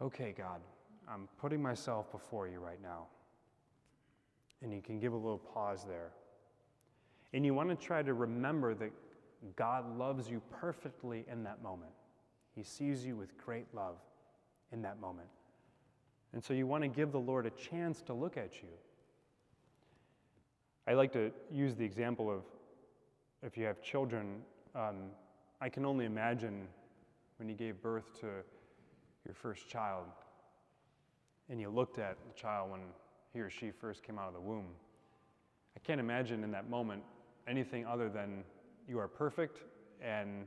[0.00, 0.60] Okay, God,
[1.08, 3.06] I'm putting myself before you right now.
[4.62, 6.10] And you can give a little pause there.
[7.32, 8.90] And you want to try to remember that
[9.56, 11.92] God loves you perfectly in that moment.
[12.54, 13.96] He sees you with great love
[14.72, 15.28] in that moment.
[16.36, 18.68] And so you want to give the Lord a chance to look at you.
[20.86, 22.42] I like to use the example of
[23.42, 24.42] if you have children,
[24.74, 24.96] um,
[25.62, 26.68] I can only imagine
[27.38, 28.26] when you gave birth to
[29.24, 30.04] your first child
[31.48, 32.80] and you looked at the child when
[33.32, 34.68] he or she first came out of the womb.
[35.74, 37.02] I can't imagine in that moment
[37.48, 38.44] anything other than
[38.86, 39.62] you are perfect
[40.02, 40.44] and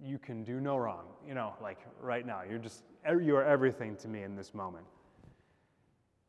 [0.00, 1.06] you can do no wrong.
[1.26, 2.82] You know, like right now, you're just,
[3.22, 4.84] you are everything to me in this moment.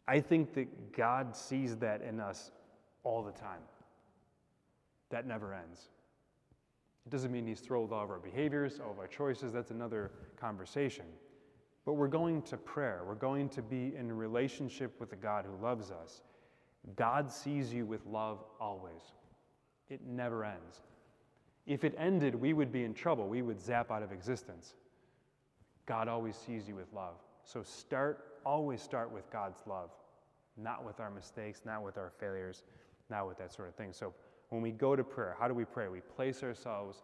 [0.10, 2.50] I think that God sees that in us
[3.04, 3.62] all the time.
[5.12, 5.90] That never ends.
[7.06, 9.54] It doesn't mean He's thrilled all of our behaviors, all of our choices.
[9.54, 11.06] That's another conversation.
[11.86, 13.04] But we're going to prayer.
[13.08, 16.24] We're going to be in relationship with a God who loves us.
[16.96, 19.14] God sees you with love always,
[19.90, 20.82] it never ends.
[21.68, 23.28] If it ended, we would be in trouble.
[23.28, 24.74] We would zap out of existence.
[25.86, 27.18] God always sees you with love.
[27.44, 29.92] So start, always start with God's love
[30.62, 32.64] not with our mistakes, not with our failures,
[33.10, 33.94] not with that sort of thing.
[33.94, 34.14] So
[34.50, 35.88] when we go to prayer, how do we pray?
[35.88, 37.04] We place ourselves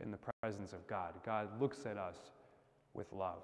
[0.00, 1.14] in the presence of God.
[1.24, 2.16] God looks at us
[2.94, 3.42] with love.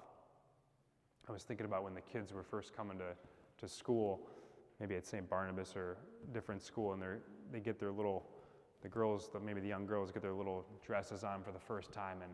[1.29, 3.13] I was thinking about when the kids were first coming to,
[3.59, 4.27] to school,
[4.79, 5.29] maybe at St.
[5.29, 5.97] Barnabas or
[6.33, 7.03] different school, and
[7.51, 8.25] they get their little,
[8.81, 11.91] the girls, the, maybe the young girls get their little dresses on for the first
[11.91, 12.31] time, and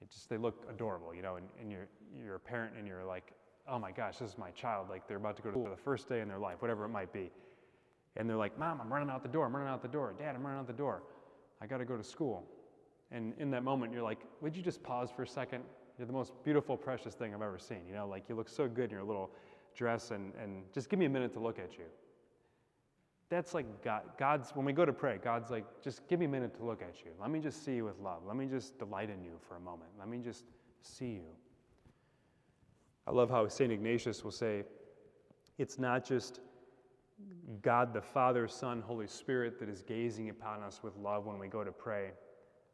[0.00, 1.88] it just, they look adorable, you know, and, and you're,
[2.24, 3.32] you're a parent and you're like,
[3.68, 4.88] oh my gosh, this is my child.
[4.88, 6.84] Like they're about to go to school for the first day in their life, whatever
[6.84, 7.30] it might be.
[8.16, 9.46] And they're like, Mom, I'm running out the door.
[9.46, 10.14] I'm running out the door.
[10.18, 11.02] Dad, I'm running out the door.
[11.60, 12.44] I got to go to school.
[13.10, 15.62] And in that moment, you're like, would you just pause for a second?
[15.98, 17.80] You're the most beautiful, precious thing I've ever seen.
[17.88, 19.30] You know, like you look so good in your little
[19.74, 21.84] dress, and, and just give me a minute to look at you.
[23.28, 26.28] That's like God, God's, when we go to pray, God's like, just give me a
[26.28, 27.10] minute to look at you.
[27.20, 28.22] Let me just see you with love.
[28.26, 29.90] Let me just delight in you for a moment.
[29.98, 30.44] Let me just
[30.82, 31.24] see you.
[33.06, 33.70] I love how St.
[33.70, 34.64] Ignatius will say,
[35.58, 36.40] it's not just
[37.62, 41.46] God the Father, Son, Holy Spirit that is gazing upon us with love when we
[41.48, 42.10] go to pray,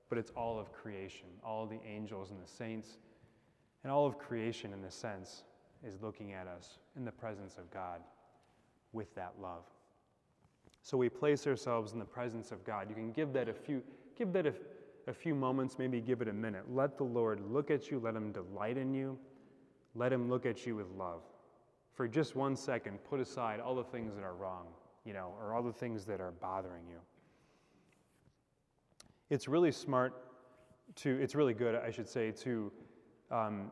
[0.08, 2.98] but it's all of creation, all the angels and the saints,
[3.84, 5.44] and all of creation, in a sense,
[5.86, 8.00] is looking at us in the presence of God
[8.92, 9.64] with that love.
[10.82, 12.88] So we place ourselves in the presence of God.
[12.88, 13.82] You can give that a few,
[14.16, 14.54] give that a,
[15.06, 16.64] a few moments, maybe give it a minute.
[16.68, 19.18] Let the Lord look at you, let Him delight in you
[19.94, 21.22] let him look at you with love.
[21.92, 24.66] For just one second, put aside all the things that are wrong,
[25.04, 26.96] you know, or all the things that are bothering you.
[29.28, 30.14] It's really smart
[30.96, 32.72] to, it's really good, I should say, to
[33.30, 33.70] um,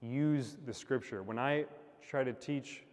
[0.00, 1.22] use the scripture.
[1.22, 1.64] When I
[2.02, 2.84] try to teach,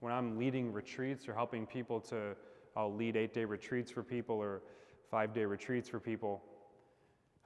[0.00, 2.36] when I'm leading retreats or helping people to,
[2.76, 4.62] I'll lead eight day retreats for people or
[5.10, 6.42] five day retreats for people.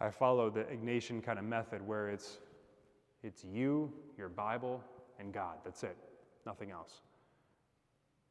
[0.00, 2.38] I follow the Ignatian kind of method where it's
[3.22, 4.82] it's you, your Bible,
[5.18, 5.56] and God.
[5.64, 5.96] That's it,
[6.46, 7.00] nothing else.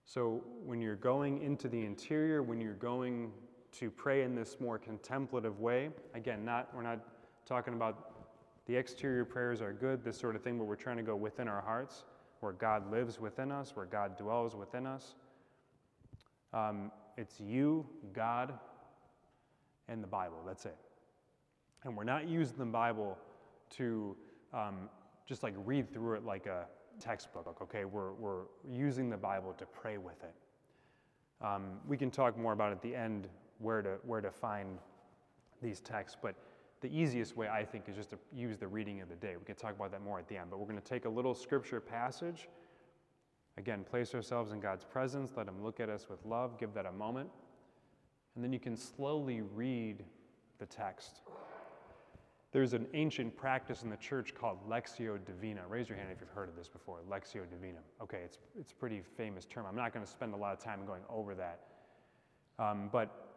[0.06, 3.32] So when you're going into the interior, when you're going
[3.73, 7.00] to pray in this more contemplative way, again, not we're not
[7.45, 8.13] talking about
[8.67, 11.47] The exterior prayers are good, this sort of thing, but we're trying to go within
[11.47, 12.04] our hearts,
[12.41, 15.15] where God lives within us, where God dwells within us.
[16.54, 18.54] Um, it's you, God,
[19.88, 20.38] and the Bible.
[20.45, 20.76] That's it.
[21.84, 23.17] And we're not using the Bible
[23.78, 24.17] to
[24.53, 24.89] um,
[25.25, 26.65] just like read through it like a
[26.99, 27.86] textbook, okay?
[27.86, 30.33] We're, we're using the Bible to pray with it.
[31.45, 33.27] Um, we can talk more about at the end
[33.60, 34.79] where to, where to find
[35.62, 36.36] these texts, but
[36.81, 39.36] the easiest way, I think, is just to use the reading of the day.
[39.38, 41.10] We can talk about that more at the end, but we're going to take a
[41.10, 42.47] little scripture passage.
[43.57, 46.86] Again, place ourselves in God's presence, let Him look at us with love, give that
[46.86, 47.29] a moment,
[48.36, 50.03] and then you can slowly read
[50.60, 51.21] the text.
[52.53, 55.62] There's an ancient practice in the church called Lectio Divina.
[55.67, 56.99] Raise your hand if you've heard of this before.
[57.10, 57.79] Lectio Divina.
[58.01, 59.65] Okay, it's, it's a pretty famous term.
[59.67, 61.60] I'm not going to spend a lot of time going over that.
[62.57, 63.27] Um, but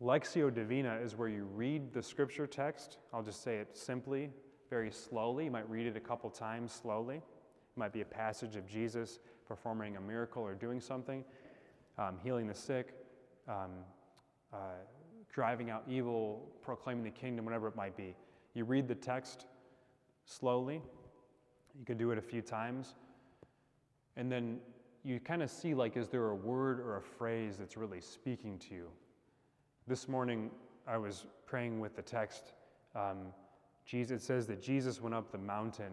[0.00, 2.98] Lectio Divina is where you read the scripture text.
[3.12, 4.30] I'll just say it simply,
[4.70, 5.46] very slowly.
[5.46, 7.16] You might read it a couple times slowly.
[7.16, 7.22] It
[7.76, 11.24] might be a passage of Jesus performing a miracle or doing something,
[11.98, 12.94] um, healing the sick,
[13.48, 13.70] um,
[14.52, 14.58] uh,
[15.32, 18.14] driving out evil, proclaiming the kingdom, whatever it might be.
[18.58, 19.46] You read the text
[20.24, 20.82] slowly.
[21.78, 22.96] You can do it a few times.
[24.16, 24.58] And then
[25.04, 28.58] you kind of see like, is there a word or a phrase that's really speaking
[28.68, 28.88] to you?
[29.86, 30.50] This morning,
[30.88, 32.52] I was praying with the text.
[32.96, 33.28] Um,
[33.86, 35.92] Jesus, it says that Jesus went up the mountain,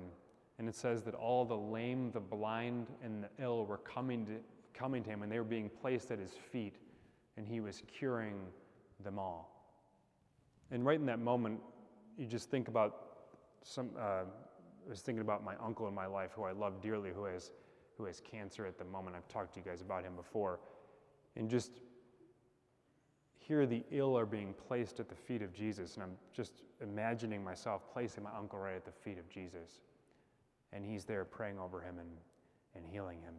[0.57, 4.37] and it says that all the lame, the blind, and the ill were coming to,
[4.73, 6.77] coming to him, and they were being placed at his feet,
[7.37, 8.37] and he was curing
[9.03, 9.51] them all.
[10.71, 11.59] And right in that moment,
[12.17, 12.95] you just think about
[13.63, 13.89] some.
[13.97, 14.23] Uh,
[14.85, 17.51] I was thinking about my uncle in my life, who I love dearly, who has
[17.97, 19.15] who has cancer at the moment.
[19.15, 20.59] I've talked to you guys about him before,
[21.35, 21.71] and just
[23.37, 27.43] here the ill are being placed at the feet of Jesus, and I'm just imagining
[27.43, 29.81] myself placing my uncle right at the feet of Jesus.
[30.73, 32.09] And he's there praying over him and,
[32.75, 33.35] and healing him.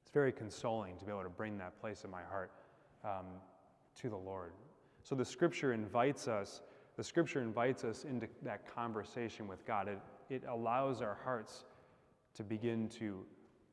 [0.00, 2.52] It's very consoling to be able to bring that place in my heart
[3.04, 3.26] um,
[4.00, 4.52] to the Lord.
[5.02, 6.62] So the scripture invites us,
[6.96, 9.88] the scripture invites us into that conversation with God.
[9.88, 9.98] It,
[10.30, 11.64] it allows our hearts
[12.34, 13.24] to begin to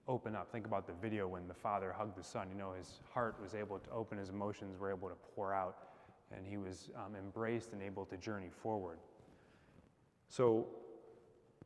[0.08, 0.52] open up.
[0.52, 2.48] Think about the video when the father hugged the son.
[2.50, 5.78] You know, his heart was able to open, his emotions were able to pour out,
[6.36, 8.98] and he was um, embraced and able to journey forward.
[10.30, 10.68] So,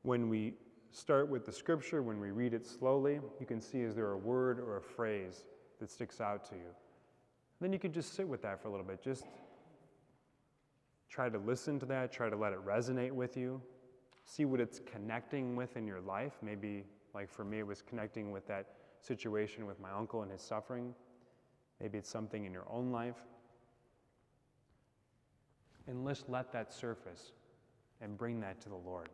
[0.02, 0.54] when we
[0.92, 4.18] start with the scripture, when we read it slowly, you can see is there a
[4.18, 5.46] word or a phrase
[5.80, 6.70] that sticks out to you.
[7.60, 9.02] Then you can just sit with that for a little bit.
[9.02, 9.26] Just
[11.16, 13.62] try to listen to that, try to let it resonate with you,
[14.26, 16.34] see what it's connecting with in your life.
[16.42, 18.66] Maybe like for me, it was connecting with that
[19.00, 20.94] situation with my uncle and his suffering.
[21.80, 23.16] Maybe it's something in your own life.
[25.88, 27.32] And let's let that surface
[28.02, 29.08] and bring that to the Lord.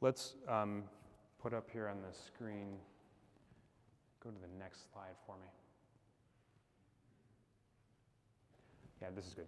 [0.00, 0.82] Let's um,
[1.40, 2.78] put up here on the screen,
[4.24, 5.48] go to the next slide for me.
[9.00, 9.46] Yeah, this is good.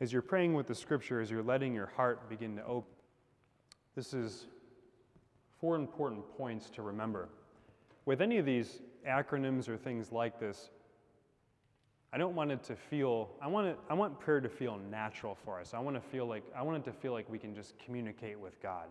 [0.00, 2.90] As you're praying with the scripture, as you're letting your heart begin to open,
[3.94, 4.46] this is
[5.60, 7.28] four important points to remember.
[8.06, 10.70] With any of these acronyms or things like this,
[12.12, 15.36] I don't want it to feel, I want, it, I want prayer to feel natural
[15.44, 15.74] for us.
[15.74, 18.40] I want to feel like, I want it to feel like we can just communicate
[18.40, 18.86] with God.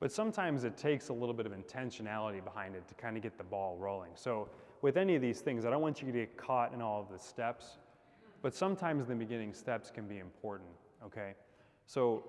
[0.00, 3.38] But sometimes it takes a little bit of intentionality behind it to kind of get
[3.38, 4.10] the ball rolling.
[4.14, 4.48] So
[4.82, 7.08] with any of these things, I don't want you to get caught in all of
[7.08, 7.78] the steps,
[8.44, 10.68] but sometimes the beginning steps can be important,
[11.02, 11.32] okay?
[11.86, 12.24] So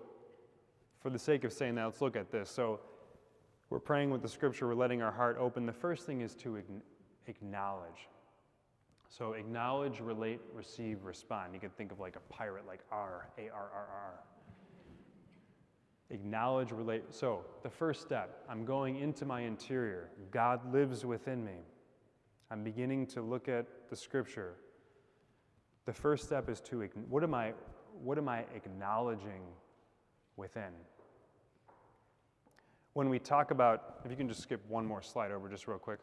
[1.01, 2.49] for the sake of saying that, let's look at this.
[2.49, 2.79] So
[3.69, 5.65] we're praying with the scripture, we're letting our heart open.
[5.65, 6.57] The first thing is to
[7.27, 8.07] acknowledge.
[9.09, 11.53] So acknowledge, relate, receive, respond.
[11.53, 14.13] You could think of like a pirate, like R, A R R R.
[16.11, 17.03] Acknowledge, relate.
[17.09, 20.11] So the first step, I'm going into my interior.
[20.31, 21.57] God lives within me.
[22.49, 24.53] I'm beginning to look at the scripture.
[25.85, 27.53] The first step is to what am I
[28.03, 29.41] what am I acknowledging
[30.35, 30.73] within?
[32.95, 35.77] when we talk about, if you can just skip one more slide over just real
[35.77, 35.99] quick.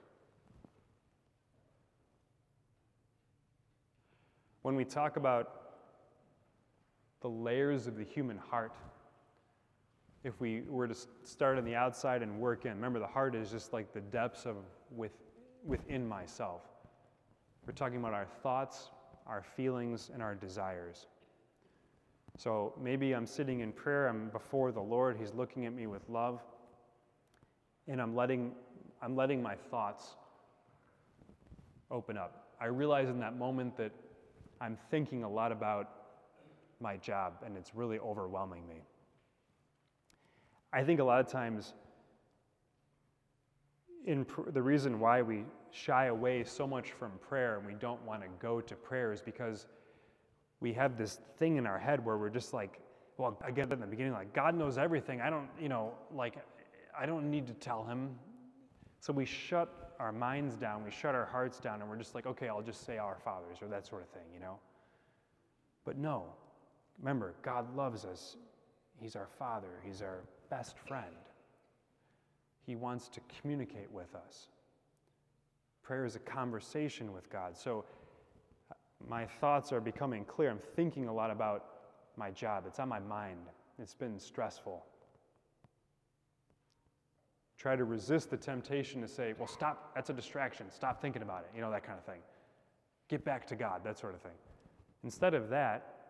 [4.60, 5.62] When we talk about
[7.22, 8.74] the layers of the human heart,
[10.22, 13.50] if we were to start on the outside and work in, remember the heart is
[13.50, 14.56] just like the depths of
[14.90, 15.12] with,
[15.64, 16.60] within myself.
[17.66, 18.90] We're talking about our thoughts,
[19.26, 21.06] our feelings, and our desires.
[22.38, 26.08] So maybe I'm sitting in prayer, I'm before the Lord, He's looking at me with
[26.08, 26.40] love
[27.88, 28.52] and I'm letting,
[29.02, 30.16] I'm letting my thoughts
[31.90, 32.46] open up.
[32.60, 33.92] I realize in that moment that
[34.60, 35.90] I'm thinking a lot about
[36.80, 38.82] my job and it's really overwhelming me.
[40.72, 41.74] I think a lot of times,
[44.06, 48.02] in pr- the reason why we shy away so much from prayer and we don't
[48.04, 49.66] want to go to prayer is because
[50.60, 52.80] we have this thing in our head where we're just like,
[53.18, 55.20] well, again, in the beginning, like, God knows everything.
[55.20, 56.36] I don't, you know, like,
[56.98, 58.10] I don't need to tell him.
[59.00, 62.26] So we shut our minds down, we shut our hearts down, and we're just like,
[62.26, 64.58] okay, I'll just say our fathers or that sort of thing, you know?
[65.84, 66.26] But no,
[67.00, 68.36] remember, God loves us.
[69.00, 70.20] He's our Father, He's our
[70.50, 71.06] best friend.
[72.64, 74.46] He wants to communicate with us.
[75.82, 77.56] Prayer is a conversation with God.
[77.56, 77.84] So
[79.08, 80.50] my thoughts are becoming clear.
[80.50, 81.66] I'm thinking a lot about
[82.16, 83.46] my job, it's on my mind.
[83.78, 84.84] It's been stressful.
[87.56, 90.66] Try to resist the temptation to say, well, stop, that's a distraction.
[90.70, 92.20] Stop thinking about it, you know, that kind of thing.
[93.08, 94.32] Get back to God, that sort of thing.
[95.04, 96.02] Instead of that,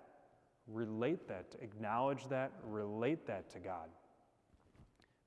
[0.66, 3.89] relate that, acknowledge that, relate that to God.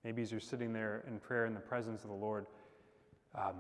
[0.04, 2.46] Maybe as you're sitting there in prayer in the presence of the Lord,
[3.34, 3.56] um,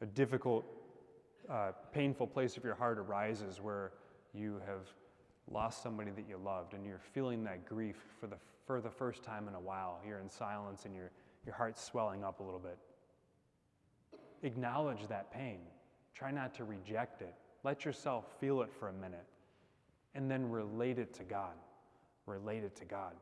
[0.00, 0.64] a difficult,
[1.50, 3.92] uh, painful place of your heart arises where
[4.34, 4.86] you have
[5.50, 8.36] lost somebody that you loved and you're feeling that grief for the,
[8.66, 9.98] for the first time in a while.
[10.06, 11.10] You're in silence and your,
[11.46, 12.78] your heart's swelling up a little bit.
[14.42, 15.60] Acknowledge that pain.
[16.14, 17.34] Try not to reject it.
[17.64, 19.26] Let yourself feel it for a minute
[20.14, 21.54] and then relate it to God.
[22.26, 23.14] Relate it to God.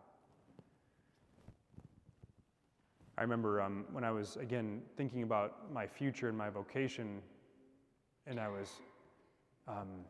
[3.18, 7.22] I remember um, when I was, again, thinking about my future and my vocation,
[8.26, 8.70] and I was
[9.66, 10.04] um,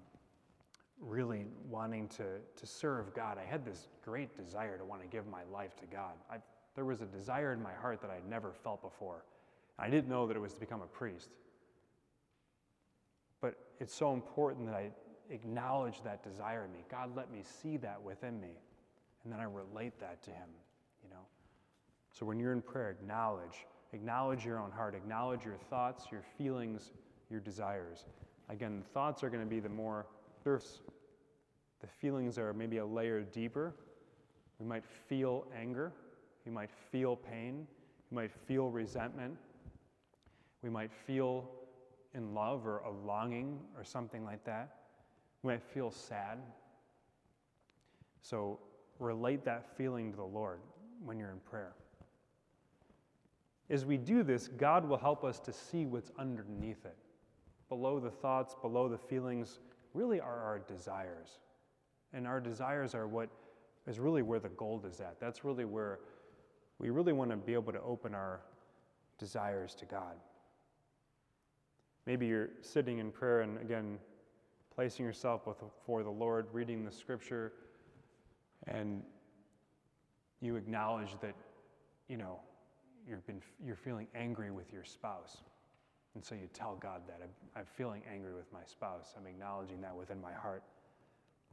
[1.00, 2.24] really wanting to,
[2.56, 3.38] to serve God.
[3.38, 6.14] I had this great desire to want to give my life to God.
[6.30, 6.38] I,
[6.74, 9.24] there was a desire in my heart that I had never felt before.
[9.78, 11.30] I didn't know that it was to become a priest.
[13.40, 14.90] But it's so important that I
[15.30, 16.84] acknowledge that desire in me.
[16.90, 18.58] God, let me see that within me.
[19.22, 20.48] And then I relate that to Him?
[22.18, 23.66] So when you're in prayer, acknowledge.
[23.92, 24.94] Acknowledge your own heart.
[24.94, 26.92] Acknowledge your thoughts, your feelings,
[27.30, 28.06] your desires.
[28.48, 30.06] Again, the thoughts are going to be the more
[30.42, 30.80] surface.
[31.82, 33.74] The feelings are maybe a layer deeper.
[34.58, 35.92] We might feel anger.
[36.46, 37.66] We might feel pain.
[38.10, 39.36] We might feel resentment.
[40.62, 41.50] We might feel
[42.14, 44.70] in love or a longing or something like that.
[45.42, 46.38] We might feel sad.
[48.22, 48.58] So
[48.98, 50.60] relate that feeling to the Lord
[51.04, 51.74] when you're in prayer.
[53.68, 56.96] As we do this, God will help us to see what's underneath it.
[57.68, 59.58] Below the thoughts, below the feelings,
[59.92, 61.40] really are our desires.
[62.12, 63.28] And our desires are what
[63.86, 65.18] is really where the gold is at.
[65.18, 65.98] That's really where
[66.78, 68.40] we really want to be able to open our
[69.18, 70.14] desires to God.
[72.06, 73.98] Maybe you're sitting in prayer and again,
[74.74, 77.52] placing yourself before the Lord, reading the scripture,
[78.68, 79.02] and
[80.40, 81.34] you acknowledge that,
[82.08, 82.38] you know,
[83.08, 85.38] you've been, you're feeling angry with your spouse.
[86.14, 89.14] And so you tell God that I'm, I'm feeling angry with my spouse.
[89.16, 90.62] I'm acknowledging that within my heart.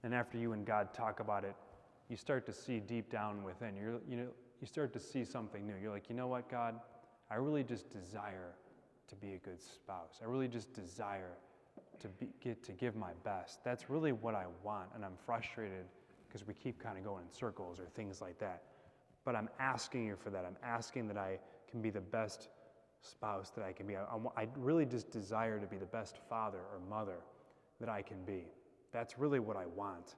[0.03, 1.55] And after you and God talk about it,
[2.09, 3.75] you start to see deep down within.
[3.75, 4.27] You're, you know,
[4.61, 5.75] you start to see something new.
[5.81, 6.79] You're like, you know what, God?
[7.29, 8.55] I really just desire
[9.07, 10.19] to be a good spouse.
[10.21, 11.37] I really just desire
[11.99, 13.63] to be, get to give my best.
[13.63, 15.85] That's really what I want, and I'm frustrated
[16.27, 18.63] because we keep kind of going in circles or things like that.
[19.25, 20.45] But I'm asking you for that.
[20.45, 22.49] I'm asking that I can be the best
[23.01, 23.95] spouse that I can be.
[23.95, 24.01] I,
[24.35, 27.17] I really just desire to be the best father or mother
[27.79, 28.45] that I can be.
[28.91, 30.15] That's really what I want.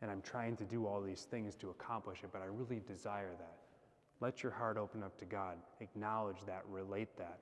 [0.00, 3.30] And I'm trying to do all these things to accomplish it, but I really desire
[3.38, 3.56] that.
[4.20, 5.56] Let your heart open up to God.
[5.80, 7.38] Acknowledge that, relate that.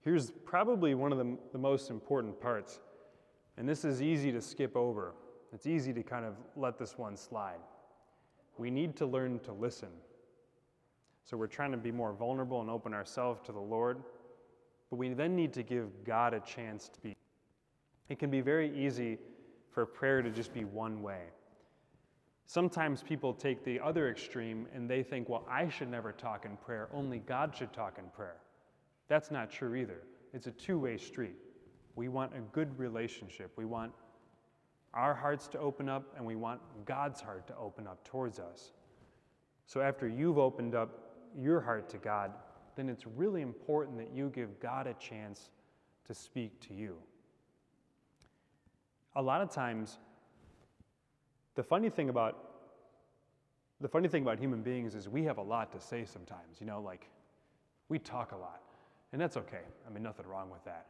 [0.00, 2.78] Here's probably one of the, the most important parts,
[3.56, 5.14] and this is easy to skip over.
[5.52, 7.58] It's easy to kind of let this one slide.
[8.58, 9.90] We need to learn to listen.
[11.24, 13.98] So we're trying to be more vulnerable and open ourselves to the Lord,
[14.90, 17.16] but we then need to give God a chance to be.
[18.08, 19.18] It can be very easy
[19.70, 21.22] for prayer to just be one way.
[22.46, 26.56] Sometimes people take the other extreme and they think, well, I should never talk in
[26.56, 28.36] prayer, only God should talk in prayer.
[29.08, 30.02] That's not true either.
[30.32, 31.36] It's a two way street.
[31.96, 33.50] We want a good relationship.
[33.56, 33.92] We want
[34.96, 38.72] our hearts to open up, and we want God's heart to open up towards us.
[39.66, 40.90] So after you've opened up
[41.38, 42.32] your heart to God,
[42.76, 45.50] then it's really important that you give God a chance
[46.06, 46.96] to speak to you.
[49.16, 49.98] A lot of times,
[51.54, 52.42] the funny thing about
[53.80, 56.66] the funny thing about human beings is we have a lot to say sometimes, you
[56.66, 57.10] know, like
[57.90, 58.62] we talk a lot.
[59.12, 59.60] And that's okay.
[59.86, 60.86] I mean, nothing wrong with that.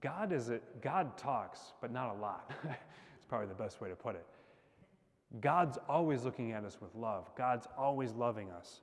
[0.00, 2.50] God is a, God talks, but not a lot.
[2.64, 4.26] it's probably the best way to put it.
[5.40, 7.30] God's always looking at us with love.
[7.36, 8.80] God's always loving us.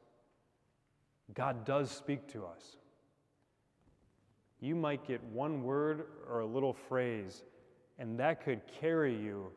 [1.33, 2.77] God does speak to us.
[4.61, 7.43] You might get one word or a little phrase,
[7.97, 9.51] and that could carry you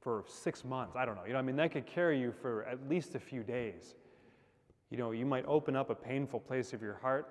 [0.00, 0.96] for six months.
[0.96, 1.24] I don't know.
[1.26, 3.94] You know, I mean, that could carry you for at least a few days.
[4.90, 7.28] You know, you might open up a painful place of your heart,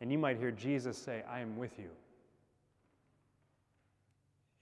[0.00, 1.90] and you might hear Jesus say, I am with you.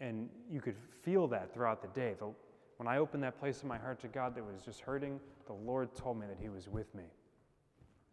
[0.01, 2.15] And you could feel that throughout the day.
[2.19, 2.31] The,
[2.79, 5.53] when I opened that place in my heart to God that was just hurting, the
[5.53, 7.05] Lord told me that He was with me.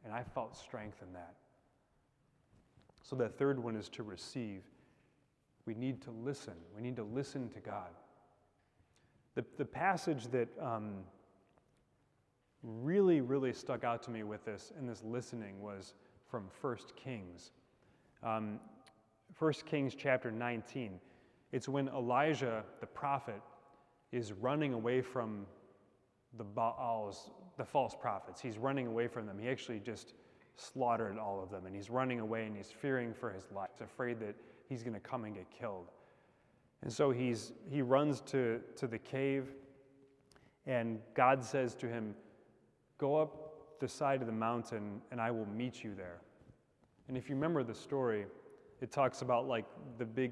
[0.03, 1.35] And I felt strength in that.
[3.03, 4.63] So, the third one is to receive.
[5.65, 6.55] We need to listen.
[6.75, 7.91] We need to listen to God.
[9.35, 10.95] The, the passage that um,
[12.63, 15.93] really, really stuck out to me with this and this listening was
[16.29, 17.51] from 1 Kings.
[18.23, 18.59] Um,
[19.39, 20.99] 1 Kings chapter 19.
[21.51, 23.41] It's when Elijah, the prophet,
[24.11, 25.45] is running away from
[26.37, 28.41] the Baals, the false prophets.
[28.41, 29.39] He's running away from them.
[29.39, 30.13] He actually just
[30.55, 33.69] slaughtered all of them, and he's running away and he's fearing for his life.
[33.73, 34.35] He's afraid that
[34.67, 35.91] he's going to come and get killed.
[36.81, 39.53] And so he's, he runs to, to the cave,
[40.65, 42.13] and God says to him,
[42.97, 46.21] Go up the side of the mountain, and I will meet you there.
[47.07, 48.25] And if you remember the story,
[48.81, 49.65] it talks about like
[49.97, 50.31] the big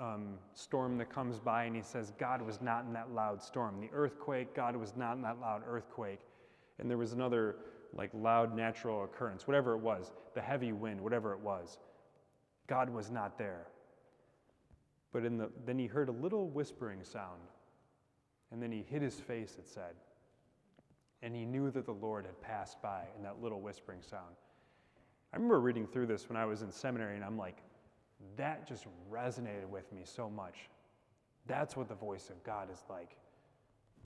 [0.00, 3.80] um, storm that comes by, and he says, God was not in that loud storm.
[3.80, 6.20] The earthquake, God was not in that loud earthquake.
[6.78, 7.56] And there was another
[7.94, 11.78] like loud natural occurrence, whatever it was, the heavy wind, whatever it was.
[12.66, 13.66] God was not there.
[15.12, 17.40] But in the, then he heard a little whispering sound,
[18.52, 19.94] and then he hid his face, it said.
[21.22, 24.36] And he knew that the Lord had passed by in that little whispering sound.
[25.32, 27.62] I remember reading through this when I was in seminary, and I'm like,
[28.36, 30.68] that just resonated with me so much.
[31.46, 33.16] That's what the voice of God is like.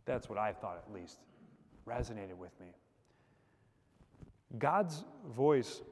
[0.04, 1.18] That's what I thought, at least.
[1.86, 2.68] Resonated with me.
[4.58, 5.04] God's
[5.34, 5.82] voice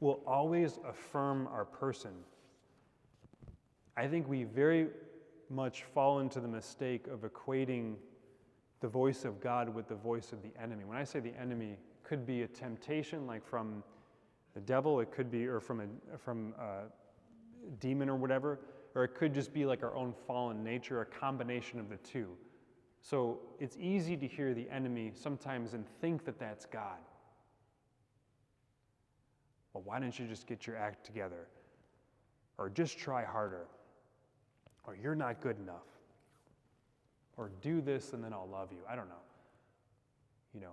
[0.00, 2.12] will always affirm our person.
[3.96, 4.88] I think we very
[5.50, 7.94] much fall into the mistake of equating
[8.80, 10.84] the voice of God with the voice of the enemy.
[10.84, 13.82] When I say the enemy, could be a temptation like from
[14.58, 16.90] the devil, it could be, or from a, from a
[17.78, 18.58] demon or whatever,
[18.96, 22.30] or it could just be like our own fallen nature, a combination of the two.
[23.00, 26.98] So it's easy to hear the enemy sometimes and think that that's God.
[29.72, 31.46] Well, why don't you just get your act together?
[32.58, 33.68] Or just try harder?
[34.88, 35.86] Or you're not good enough?
[37.36, 38.80] Or do this and then I'll love you.
[38.90, 39.22] I don't know.
[40.52, 40.72] You know,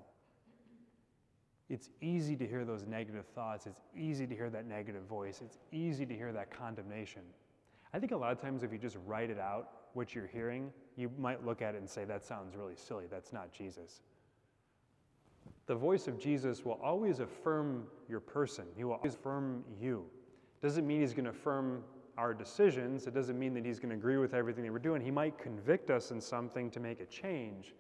[1.70, 3.66] it's easy to hear those negative thoughts.
[3.66, 5.42] It's easy to hear that negative voice.
[5.44, 7.22] It's easy to hear that condemnation.
[7.94, 10.72] I think a lot of times, if you just write it out, what you're hearing,
[10.98, 13.06] you might look at it and say, that sounds really silly.
[13.10, 14.02] That's not Jesus.
[15.68, 20.06] The voice of Jesus will always affirm your person, He will always affirm you.
[20.62, 21.84] Doesn't mean He's going to affirm
[22.18, 25.02] our decisions, it doesn't mean that He's going to agree with everything that we're doing.
[25.02, 27.74] He might convict us in something to make a change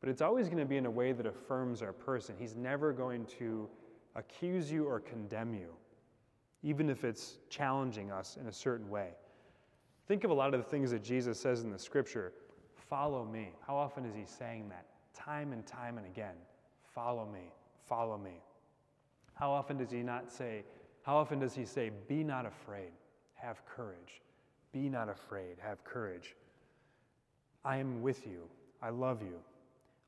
[0.00, 2.34] but it's always going to be in a way that affirms our person.
[2.38, 3.68] He's never going to
[4.16, 5.68] accuse you or condemn you,
[6.62, 9.10] even if it's challenging us in a certain way.
[10.08, 12.32] Think of a lot of the things that Jesus says in the scripture
[12.74, 13.50] follow me.
[13.66, 14.86] How often is he saying that?
[15.14, 16.34] Time and time and again.
[16.94, 17.52] Follow me,
[17.88, 18.42] follow me.
[19.34, 20.64] How often does he not say,
[21.02, 22.90] how often does he say, be not afraid,
[23.34, 24.20] have courage?
[24.72, 26.34] Be not afraid, have courage.
[27.64, 28.48] I am with you,
[28.82, 29.38] I love you.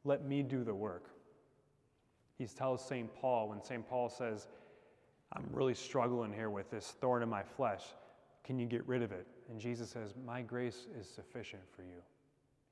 [0.04, 1.10] Let me do the work.
[2.38, 3.12] He tells St.
[3.14, 3.88] Paul when St.
[3.88, 4.48] Paul says,
[5.32, 7.82] I'm really struggling here with this thorn in my flesh.
[8.44, 9.26] Can you get rid of it?
[9.48, 12.02] And Jesus says, My grace is sufficient for you.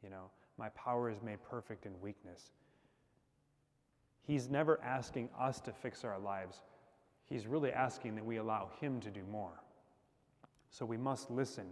[0.03, 2.51] You know, my power is made perfect in weakness.
[4.23, 6.63] He's never asking us to fix our lives.
[7.27, 9.63] He's really asking that we allow Him to do more.
[10.71, 11.67] So we must listen.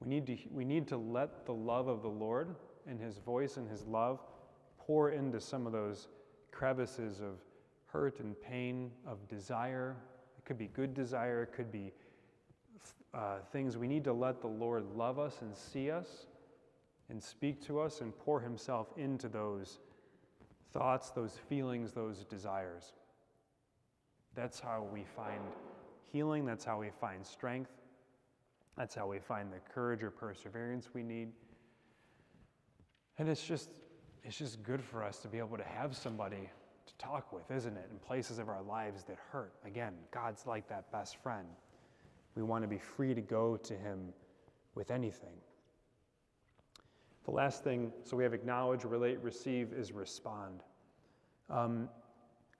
[0.00, 2.54] We need to, we need to let the love of the Lord
[2.86, 4.20] and His voice and His love
[4.86, 6.08] pour into some of those
[6.50, 7.38] crevices of
[7.86, 9.96] hurt and pain, of desire.
[10.38, 11.92] It could be good desire, it could be
[13.14, 16.26] uh, things we need to let the Lord love us and see us
[17.10, 19.78] and speak to us and pour Himself into those
[20.72, 22.94] thoughts, those feelings, those desires.
[24.34, 25.42] That's how we find
[26.10, 27.70] healing, that's how we find strength,
[28.78, 31.28] that's how we find the courage or perseverance we need.
[33.18, 33.68] And it's just
[34.24, 36.48] it's just good for us to be able to have somebody
[36.86, 37.88] to talk with, isn't it?
[37.90, 39.52] In places of our lives that hurt.
[39.64, 41.46] Again, God's like that best friend.
[42.34, 44.12] We want to be free to go to Him
[44.74, 45.34] with anything.
[47.24, 50.62] The last thing, so we have acknowledge, relate, receive, is respond.
[51.50, 51.88] Um,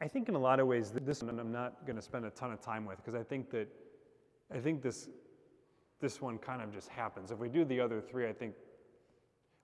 [0.01, 2.31] I think in a lot of ways, this one I'm not going to spend a
[2.31, 3.69] ton of time with because I think that
[4.55, 5.09] I think this
[6.01, 7.31] this one kind of just happens.
[7.31, 8.55] If we do the other three, I think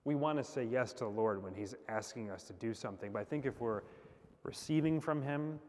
[0.09, 3.11] we want to say yes to the Lord when He's asking us to do something.
[3.11, 3.83] But I think if we're
[4.41, 5.59] receiving from Him,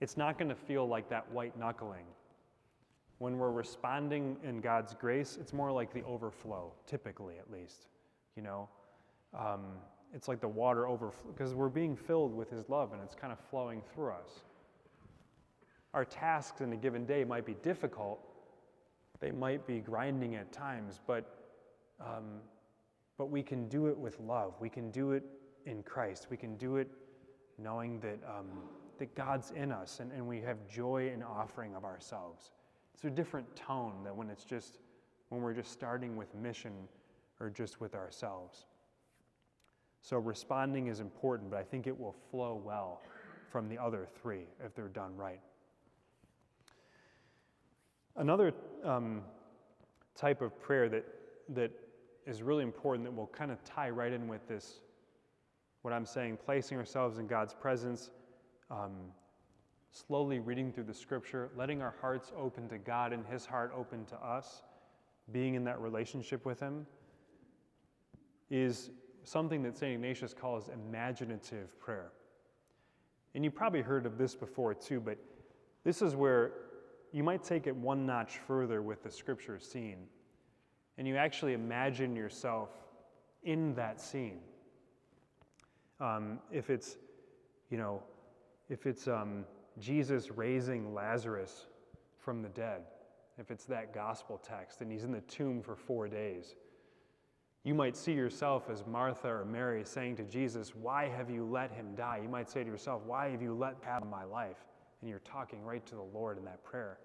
[0.00, 2.06] it's not going to feel like that white knuckling.
[3.18, 7.86] When we're responding in God's grace, it's more like the overflow, typically at least.
[8.34, 8.68] You know,
[9.32, 9.60] um,
[10.12, 13.32] it's like the water overflow because we're being filled with His love and it's kind
[13.32, 14.42] of flowing through us.
[15.92, 18.18] Our tasks in a given day might be difficult,
[19.20, 21.52] they might be grinding at times, but
[22.00, 22.40] um,
[23.18, 24.54] but we can do it with love.
[24.60, 25.24] We can do it
[25.66, 26.28] in Christ.
[26.30, 26.88] We can do it
[27.58, 28.46] knowing that um,
[28.98, 32.52] that God's in us and, and we have joy in offering of ourselves.
[32.94, 34.78] It's a different tone than when it's just
[35.28, 36.72] when we're just starting with mission
[37.40, 38.66] or just with ourselves.
[40.00, 43.00] So responding is important, but I think it will flow well
[43.50, 45.40] from the other three if they're done right.
[48.16, 48.52] Another
[48.84, 49.22] um,
[50.14, 51.04] type of prayer that,
[51.48, 51.72] that
[52.26, 54.80] is really important that will kind of tie right in with this,
[55.82, 58.10] what I'm saying, placing ourselves in God's presence,
[58.70, 58.92] um,
[59.90, 64.04] slowly reading through the scripture, letting our hearts open to God and His heart open
[64.06, 64.62] to us,
[65.32, 66.86] being in that relationship with Him,
[68.50, 68.90] is
[69.22, 69.94] something that St.
[69.94, 72.12] Ignatius calls imaginative prayer.
[73.34, 75.18] And you probably heard of this before too, but
[75.82, 76.52] this is where
[77.12, 80.06] you might take it one notch further with the scripture scene.
[80.98, 82.70] And you actually imagine yourself
[83.42, 84.40] in that scene.
[86.00, 86.96] Um, if it's,
[87.70, 88.02] you know,
[88.68, 89.44] if it's um,
[89.78, 91.66] Jesus raising Lazarus
[92.18, 92.82] from the dead,
[93.38, 96.54] if it's that gospel text, and he's in the tomb for four days,
[97.64, 101.72] you might see yourself as Martha or Mary saying to Jesus, Why have you let
[101.72, 102.20] him die?
[102.22, 104.58] You might say to yourself, Why have you let have my life?
[105.00, 106.98] And you're talking right to the Lord in that prayer.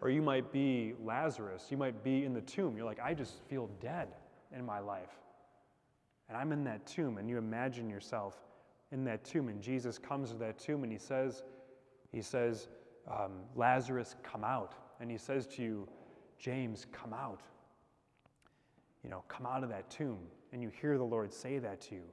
[0.00, 1.66] Or you might be Lazarus.
[1.70, 2.76] You might be in the tomb.
[2.76, 4.08] You're like, I just feel dead
[4.56, 5.18] in my life.
[6.28, 7.18] And I'm in that tomb.
[7.18, 8.36] And you imagine yourself
[8.92, 9.48] in that tomb.
[9.48, 11.42] And Jesus comes to that tomb and he says,
[12.12, 12.68] He says,
[13.10, 14.74] um, Lazarus, come out.
[15.00, 15.88] And he says to you,
[16.38, 17.42] James, come out
[19.02, 20.18] you know, come out of that tomb.
[20.52, 22.04] And you hear the Lord say that to you.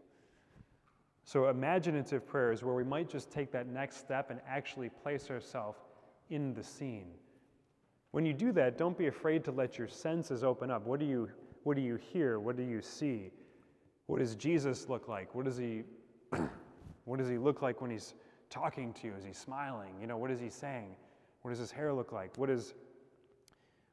[1.24, 5.32] So, imaginative prayer is where we might just take that next step and actually place
[5.32, 5.80] ourselves
[6.30, 7.08] in the scene.
[8.16, 10.88] When you do that, don't be afraid to let your senses open up.
[10.88, 11.28] What do you,
[11.64, 12.40] what do you hear?
[12.40, 13.30] What do you see?
[14.06, 15.36] What does Jesus look like?
[15.36, 15.84] What does he,
[17.04, 18.14] what does he look like when he's
[18.50, 19.14] talking to you?
[19.16, 19.96] Is he smiling?
[20.00, 20.96] You know, what is he saying?
[21.42, 22.38] What does his hair look like?
[22.38, 22.74] What is,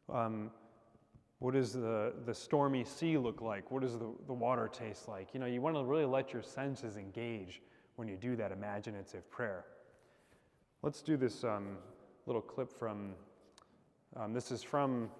[0.08, 0.52] um,
[1.40, 3.72] what does the, the stormy sea look like?
[3.72, 5.34] What does the, the water taste like?
[5.34, 7.60] You know, you want to really let your senses engage
[7.96, 9.64] when you do that imaginative prayer.
[10.80, 11.76] Let's do this um,
[12.26, 13.14] little clip from,
[14.16, 15.10] um, this is from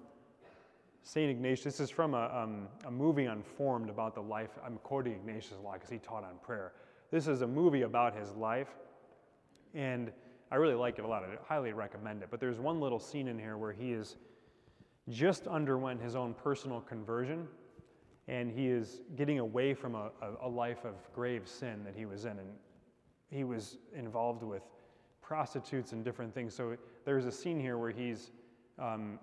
[1.02, 1.30] St.
[1.30, 1.64] Ignatius.
[1.64, 4.50] This is from a, um, a movie Unformed about the life.
[4.64, 6.72] I'm quoting Ignatius a lot because he taught on prayer.
[7.10, 8.68] This is a movie about his life,
[9.74, 10.12] and
[10.50, 11.24] I really like it a lot.
[11.24, 12.28] I highly recommend it.
[12.30, 14.16] But there's one little scene in here where he is
[15.08, 17.48] just underwent his own personal conversion,
[18.28, 22.06] and he is getting away from a, a, a, life of grave sin that he
[22.06, 22.32] was in.
[22.32, 22.48] And
[23.30, 24.62] he was involved with
[25.22, 26.54] prostitutes and different things.
[26.54, 28.30] So there's a scene here where he's,
[28.78, 29.18] um,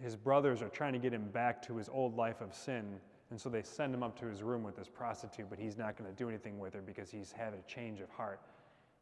[0.00, 3.00] his brothers are trying to get him back to his old life of sin.
[3.30, 5.96] And so they send him up to his room with this prostitute, but he's not
[5.96, 8.40] going to do anything with her because he's had a change of heart.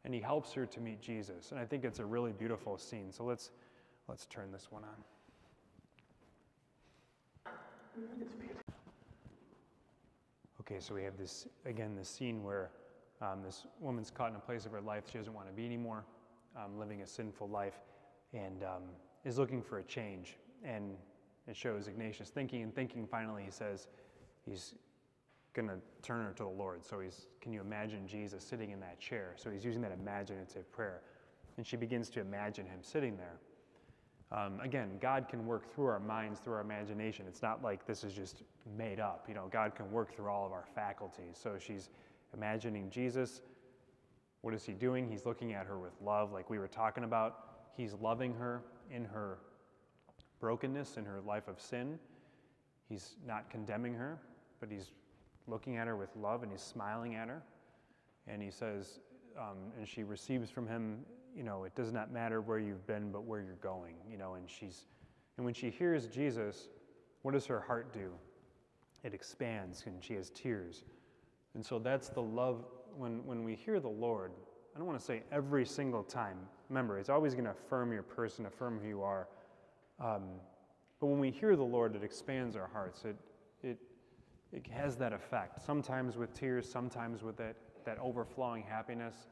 [0.05, 1.51] And he helps her to meet Jesus.
[1.51, 3.11] And I think it's a really beautiful scene.
[3.11, 3.51] So let's,
[4.07, 4.95] let's turn this one on.
[10.61, 12.71] Okay, so we have this, again, this scene where
[13.21, 15.65] um, this woman's caught in a place of her life she doesn't want to be
[15.65, 16.05] anymore,
[16.55, 17.81] um, living a sinful life,
[18.33, 18.83] and um,
[19.25, 20.37] is looking for a change.
[20.63, 20.95] And
[21.47, 23.07] it shows Ignatius thinking and thinking.
[23.07, 23.87] Finally, he says
[24.45, 24.75] he's
[25.53, 26.85] going to turn her to the Lord.
[26.85, 29.33] So he's, can you imagine Jesus sitting in that chair?
[29.35, 31.01] So he's using that imaginative prayer.
[31.57, 33.37] And she begins to imagine him sitting there.
[34.31, 37.25] Um, again, God can work through our minds, through our imagination.
[37.27, 38.43] It's not like this is just
[38.77, 39.25] made up.
[39.27, 41.37] You know, God can work through all of our faculties.
[41.41, 41.89] So she's
[42.33, 43.41] imagining Jesus.
[44.41, 45.09] What is he doing?
[45.09, 47.49] He's looking at her with love, like we were talking about.
[47.75, 48.61] He's loving her
[48.93, 49.39] in her
[50.39, 51.99] brokenness, in her life of sin.
[52.89, 54.19] He's not condemning her,
[54.59, 54.91] but he's
[55.47, 57.41] looking at her with love and he's smiling at her.
[58.27, 58.99] And he says,
[59.39, 60.99] um, and she receives from him
[61.33, 64.33] you know, it does not matter where you've been, but where you're going, you know,
[64.33, 64.83] and she's,
[65.37, 66.67] and when she hears Jesus,
[67.21, 68.11] what does her heart do?
[69.03, 70.83] it expands and she has tears.
[71.53, 72.65] And so that's the love.
[72.95, 74.31] When, when we hear the Lord,
[74.73, 76.37] I don't want to say every single time.
[76.69, 79.27] Remember, it's always going to affirm your person, affirm who you are.
[79.99, 80.23] Um,
[80.99, 83.03] but when we hear the Lord, it expands our hearts.
[83.03, 83.15] It,
[83.63, 83.77] it,
[84.53, 85.61] it has that effect.
[85.61, 87.55] Sometimes with tears, sometimes with that,
[87.85, 89.27] that overflowing happiness.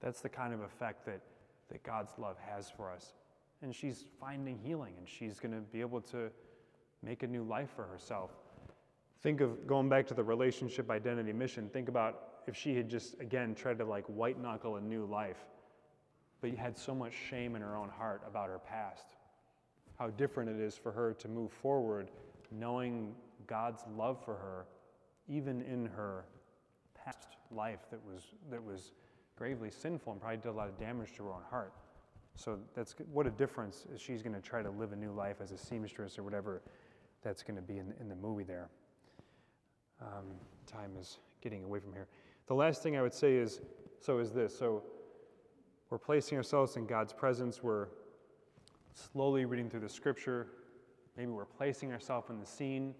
[0.00, 1.20] That's the kind of effect that,
[1.70, 3.12] that God's love has for us.
[3.60, 6.30] And she's finding healing, and she's going to be able to
[7.02, 8.30] make a new life for herself.
[9.22, 11.68] Think of going back to the relationship identity mission.
[11.72, 15.38] Think about if she had just, again, tried to like white knuckle a new life,
[16.40, 19.14] but had so much shame in her own heart about her past.
[19.98, 22.10] How different it is for her to move forward
[22.50, 23.14] knowing
[23.46, 24.66] God's love for her,
[25.28, 26.24] even in her
[26.94, 28.92] past life that was, that was
[29.36, 31.72] gravely sinful and probably did a lot of damage to her own heart.
[32.34, 35.36] So that's what a difference is she's going to try to live a new life
[35.42, 36.62] as a seamstress or whatever
[37.22, 38.68] that's going to be in, in the movie there.
[40.00, 40.26] Um,
[40.66, 42.08] time is getting away from here.
[42.46, 43.60] The last thing I would say is
[44.00, 44.56] so is this.
[44.58, 44.82] So
[45.90, 47.62] we're placing ourselves in God's presence.
[47.62, 47.88] We're
[48.94, 50.48] slowly reading through the scripture.
[51.16, 52.94] Maybe we're placing ourselves in the scene.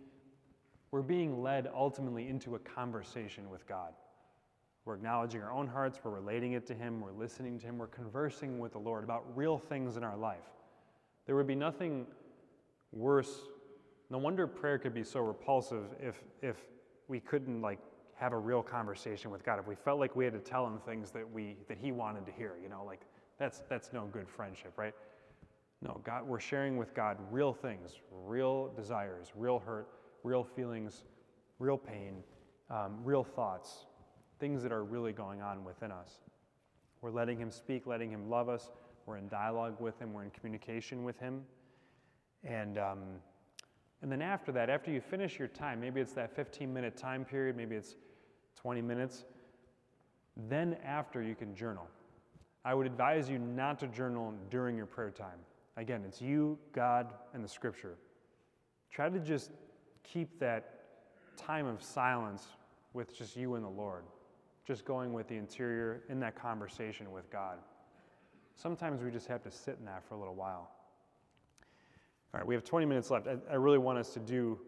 [0.91, 3.95] We're being led ultimately into a conversation with God.
[4.85, 7.87] We're acknowledging our own hearts, we're relating it to Him, we're listening to Him, we're
[7.87, 10.51] conversing with the Lord about real things in our life.
[11.25, 12.07] There would be nothing
[12.91, 13.33] worse.
[14.11, 16.57] No wonder prayer could be so repulsive if, if
[17.07, 17.79] we couldn't like
[18.23, 19.59] have a real conversation with God.
[19.59, 22.25] If we felt like we had to tell him things that we that he wanted
[22.27, 23.01] to hear, you know, like
[23.37, 24.95] that's that's no good friendship, right?
[25.83, 29.89] No, God, we're sharing with God real things, real desires, real hurt,
[30.23, 31.03] real feelings,
[31.59, 32.23] real pain,
[32.71, 33.87] um, real thoughts,
[34.39, 36.21] things that are really going on within us.
[37.01, 38.71] We're letting Him speak, letting Him love us.
[39.05, 40.13] We're in dialogue with Him.
[40.13, 41.43] We're in communication with Him.
[42.45, 43.01] And um,
[44.03, 47.25] and then after that, after you finish your time, maybe it's that 15 minute time
[47.25, 47.97] period, maybe it's
[48.57, 49.25] 20 minutes,
[50.49, 51.87] then after you can journal.
[52.65, 55.39] I would advise you not to journal during your prayer time.
[55.77, 57.97] Again, it's you, God, and the scripture.
[58.91, 59.51] Try to just
[60.05, 60.81] keep that
[61.37, 62.47] time of silence
[62.93, 64.05] with just you and the Lord,
[64.67, 67.59] just going with the interior in that conversation with God.
[68.55, 70.71] Sometimes we just have to sit in that for a little while.
[72.35, 73.27] All right, we have 20 minutes left.
[73.27, 74.59] I, I really want us to do,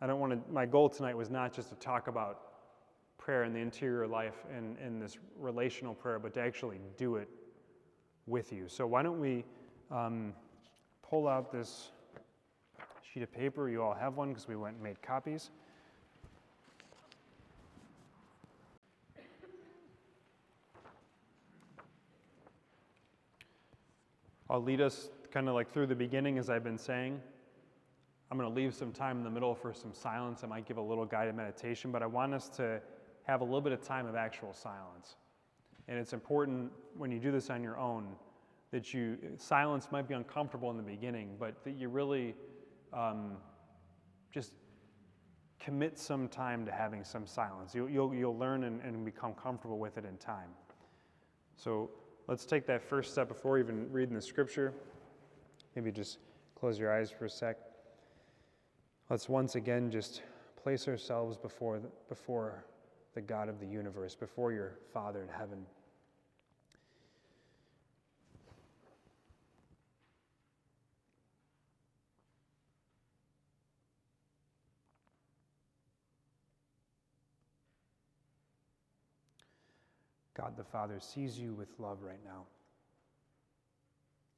[0.00, 2.40] I don't want to, my goal tonight was not just to talk about
[3.18, 7.28] prayer in the interior life and, and this relational prayer, but to actually do it
[8.26, 8.68] with you.
[8.68, 9.44] So why don't we
[9.90, 10.32] um,
[11.02, 11.90] pull out this
[13.02, 13.68] sheet of paper?
[13.68, 15.50] You all have one because we went and made copies.
[24.48, 27.20] I'll lead us kind of like through the beginning, as I've been saying.
[28.30, 30.42] I'm going to leave some time in the middle for some silence.
[30.44, 32.80] I might give a little guided meditation, but I want us to
[33.26, 35.16] have a little bit of time of actual silence.
[35.88, 38.06] And it's important when you do this on your own
[38.72, 42.34] that you, silence might be uncomfortable in the beginning, but that you really
[42.92, 43.36] um,
[44.32, 44.52] just
[45.60, 47.74] commit some time to having some silence.
[47.74, 50.50] You'll, you'll, you'll learn and, and become comfortable with it in time.
[51.56, 51.90] So
[52.26, 54.72] let's take that first step before even reading the scripture.
[55.74, 56.18] Maybe just
[56.58, 57.56] close your eyes for a sec.
[59.08, 60.22] Let's once again just
[60.56, 62.64] place ourselves before before
[63.16, 65.64] the God of the universe, before your Father in heaven.
[80.34, 82.42] God the Father sees you with love right now.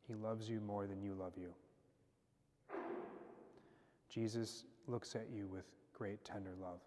[0.06, 1.52] He loves you more than you love you.
[4.08, 6.78] Jesus looks at you with great tender love.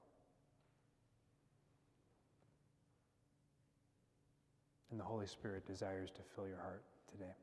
[4.91, 7.33] And the Holy Spirit desires to fill your heart today.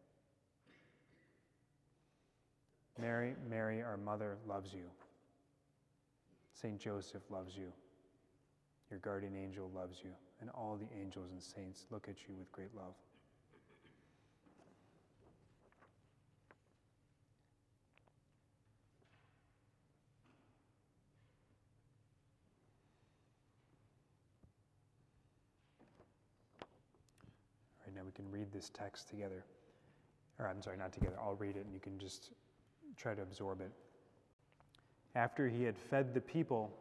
[3.00, 4.84] Mary, Mary, our mother, loves you.
[6.52, 6.78] St.
[6.78, 7.72] Joseph loves you.
[8.90, 10.10] Your guardian angel loves you.
[10.40, 12.94] And all the angels and saints look at you with great love.
[28.08, 29.44] we can read this text together.
[30.40, 31.16] Or I'm sorry, not together.
[31.22, 32.32] I'll read it and you can just
[32.96, 33.70] try to absorb it.
[35.14, 36.72] After he had fed the people,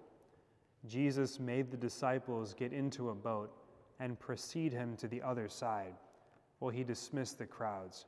[0.87, 3.51] Jesus made the disciples get into a boat
[3.99, 5.93] and precede him to the other side
[6.57, 8.05] while he dismissed the crowds.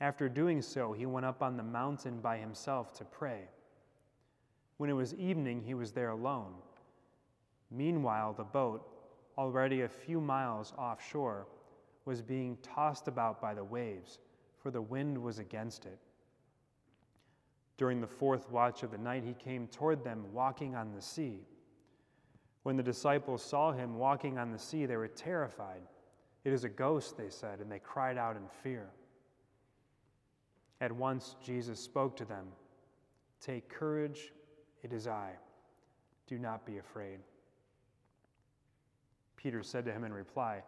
[0.00, 3.48] After doing so, he went up on the mountain by himself to pray.
[4.76, 6.54] When it was evening, he was there alone.
[7.72, 8.86] Meanwhile, the boat,
[9.36, 11.46] already a few miles offshore,
[12.08, 14.18] was being tossed about by the waves,
[14.56, 15.98] for the wind was against it.
[17.76, 21.46] During the fourth watch of the night, he came toward them walking on the sea.
[22.62, 25.82] When the disciples saw him walking on the sea, they were terrified.
[26.44, 28.88] It is a ghost, they said, and they cried out in fear.
[30.80, 32.46] At once Jesus spoke to them
[33.38, 34.32] Take courage,
[34.82, 35.32] it is I.
[36.26, 37.18] Do not be afraid.
[39.36, 40.62] Peter said to him in reply,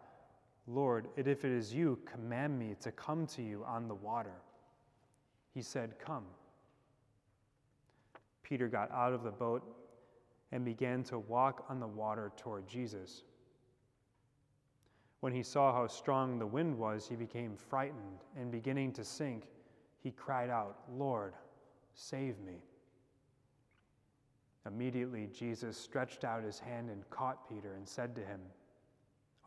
[0.67, 4.41] Lord, if it is you, command me to come to you on the water.
[5.53, 6.25] He said, Come.
[8.43, 9.63] Peter got out of the boat
[10.51, 13.23] and began to walk on the water toward Jesus.
[15.21, 19.45] When he saw how strong the wind was, he became frightened, and beginning to sink,
[19.99, 21.33] he cried out, Lord,
[21.93, 22.63] save me.
[24.65, 28.39] Immediately, Jesus stretched out his hand and caught Peter and said to him,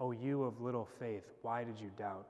[0.01, 2.27] O you of little faith, why did you doubt?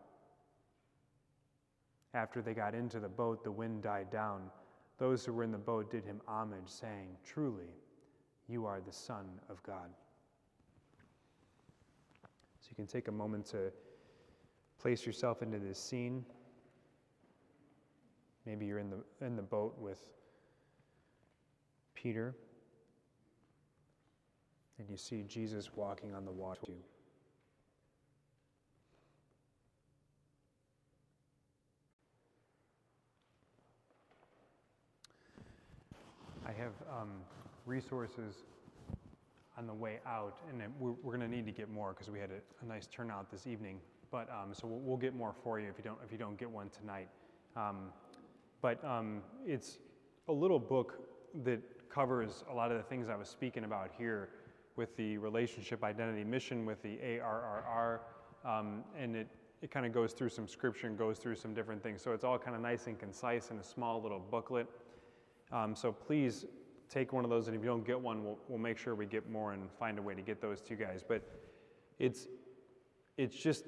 [2.13, 4.43] After they got into the boat, the wind died down.
[4.99, 7.75] Those who were in the boat did him homage, saying, Truly,
[8.49, 9.91] you are the Son of God.
[12.61, 13.73] So you can take a moment to
[14.79, 16.25] place yourself into this scene.
[18.47, 19.99] Maybe you're in the, in the boat with
[21.95, 22.37] Peter,
[24.79, 26.61] and you see Jesus walking on the water.
[36.47, 37.09] I have um,
[37.65, 38.45] resources
[39.57, 42.19] on the way out, and we're, we're going to need to get more because we
[42.19, 43.79] had a, a, nice turnout this evening.
[44.11, 46.39] But um, so we'll, we'll, get more for you if you don't if you don't
[46.39, 47.09] get one tonight.
[47.57, 47.93] Um,
[48.61, 49.79] but um, it's
[50.29, 51.01] a little book
[51.45, 54.29] that covers a lot of the things I was speaking about here
[54.77, 58.01] with the relationship identity mission with the ARRR,
[58.45, 59.29] um, and it
[59.63, 62.03] it kind of goes through some scripture and goes through some different things.
[62.03, 64.67] So it's all kind of nice and concise in a small little booklet.
[65.53, 66.47] Um, so please
[66.89, 69.07] take one of those, and if you don't get one, we'll, we'll make sure we
[69.07, 71.05] get more and find a way to get those to you guys.
[71.07, 71.23] But
[71.99, 72.27] it's,
[73.17, 73.67] it's just,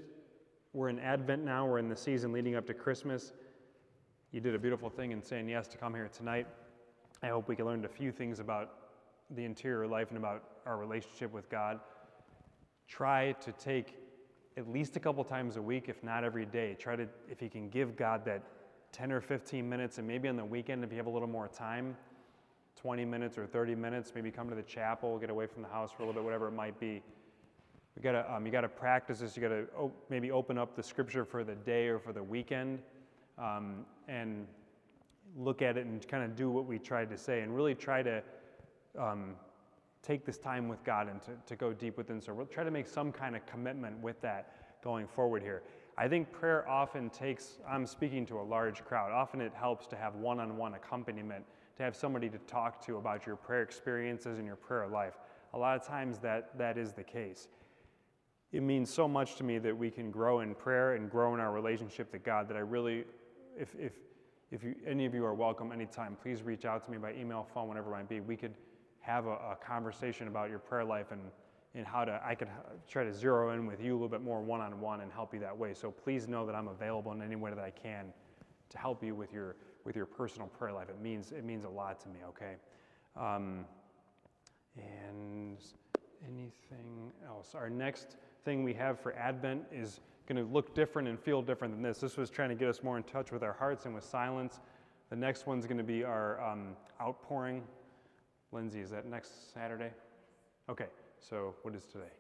[0.73, 3.33] we're in Advent now, we're in the season leading up to Christmas.
[4.33, 6.47] You did a beautiful thing in saying yes to come here tonight.
[7.23, 8.71] I hope we can learn a few things about
[9.31, 11.81] the interior life and about our relationship with God.
[12.89, 13.95] Try to take
[14.57, 16.77] at least a couple times a week, if not every day.
[16.79, 18.43] Try to, if you can give God that
[18.93, 21.49] 10 or 15 minutes, and maybe on the weekend, if you have a little more
[21.49, 21.97] time,
[22.77, 25.91] 20 minutes or 30 minutes, maybe come to the chapel, get away from the house
[25.93, 27.03] for a little bit, whatever it might be.
[27.97, 29.37] You gotta, um, you gotta practice this.
[29.37, 32.81] You gotta op- maybe open up the scripture for the day or for the weekend,
[33.39, 34.47] um, and
[35.37, 38.03] look at it and kind of do what we tried to say, and really try
[38.03, 38.23] to
[38.99, 39.35] um,
[40.03, 42.21] take this time with God and to, to go deep within.
[42.21, 45.63] So we'll try to make some kind of commitment with that going forward here.
[45.99, 49.97] I think prayer often takes, I'm speaking to a large crowd, often it helps to
[49.97, 51.45] have one on one accompaniment,
[51.77, 55.15] to have somebody to talk to about your prayer experiences and your prayer life.
[55.55, 57.49] A lot of times that, that is the case.
[58.53, 61.41] It means so much to me that we can grow in prayer and grow in
[61.41, 63.05] our relationship to God that I really,
[63.59, 63.93] if, if,
[64.51, 67.47] if you, any of you are welcome anytime, please reach out to me by email,
[67.55, 68.21] phone, whatever it might be.
[68.21, 68.55] We could
[69.01, 71.21] have a, a conversation about your prayer life and
[71.77, 72.49] and how to, I could
[72.89, 75.35] try to zero in with you a little bit more one on one and help
[75.35, 75.75] you that way.
[75.75, 78.07] So please know that I'm available in any way that I can
[78.71, 80.89] to help you with your, with your personal prayer life.
[80.89, 82.55] It means, it means a lot to me, okay?
[83.17, 83.67] Um,
[84.77, 85.59] and
[86.27, 87.55] anything else?
[87.55, 91.75] Our next thing we have for Advent is going to look different and feel different
[91.75, 91.99] than this.
[91.99, 94.61] This was trying to get us more in touch with our hearts and with silence.
[95.11, 97.63] The next one's going to be our um, outpouring.
[98.51, 99.91] Lindsay, is that next Saturday?
[100.69, 100.87] Okay.
[101.21, 102.13] So, what is today?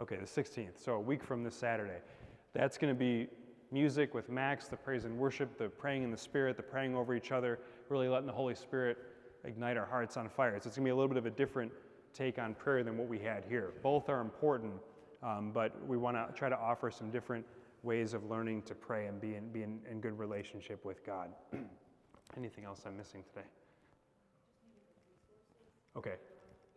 [0.00, 0.82] Okay, the 16th.
[0.82, 1.98] So, a week from this Saturday.
[2.52, 3.28] That's going to be
[3.72, 7.14] music with Max, the praise and worship, the praying in the Spirit, the praying over
[7.14, 8.98] each other, really letting the Holy Spirit
[9.44, 10.52] ignite our hearts on fire.
[10.60, 11.72] So, it's going to be a little bit of a different
[12.12, 13.72] take on prayer than what we had here.
[13.82, 14.74] Both are important,
[15.22, 17.44] um, but we want to try to offer some different
[17.82, 21.30] ways of learning to pray and be in, be in, in good relationship with God.
[22.36, 23.46] Anything else I'm missing today?
[25.96, 26.14] Okay.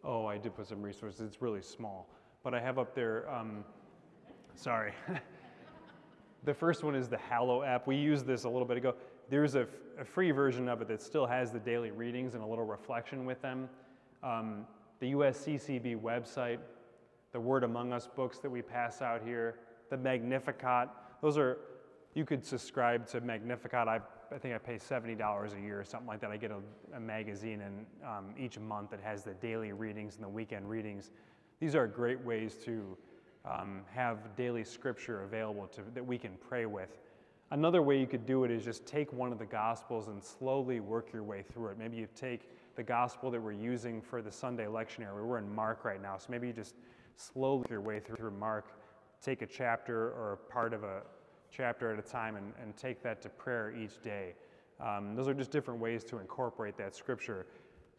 [0.03, 1.21] Oh, I did put some resources.
[1.21, 2.09] It's really small.
[2.43, 3.63] But I have up there, um,
[4.55, 4.93] sorry.
[6.43, 7.87] the first one is the Hallow app.
[7.87, 8.95] We used this a little bit ago.
[9.29, 9.67] There's a,
[10.05, 13.41] free version of it that still has the daily readings and a little reflection with
[13.41, 13.67] them.
[14.21, 14.67] Um,
[14.99, 16.59] the USCCB website,
[17.31, 19.55] the Word Among Us books that we pass out here,
[19.89, 20.89] the Magnificat.
[21.21, 21.57] Those are,
[22.13, 23.87] you could subscribe to Magnificat.
[23.87, 26.31] I've I think I pay $70 a year or something like that.
[26.31, 26.59] I get a,
[26.95, 31.11] a magazine and um, each month it has the daily readings and the weekend readings.
[31.59, 32.97] These are great ways to
[33.45, 36.97] um, have daily scripture available to, that we can pray with.
[37.51, 40.81] Another way you could do it is just take one of the Gospels and slowly
[40.81, 41.77] work your way through it.
[41.77, 45.25] Maybe you take the Gospel that we're using for the Sunday lectionary.
[45.25, 46.75] We're in Mark right now, so maybe you just
[47.15, 48.65] slowly your way through Mark,
[49.21, 51.01] take a chapter or a part of a
[51.51, 54.33] chapter at a time and, and take that to prayer each day.
[54.79, 57.47] Um, those are just different ways to incorporate that scripture.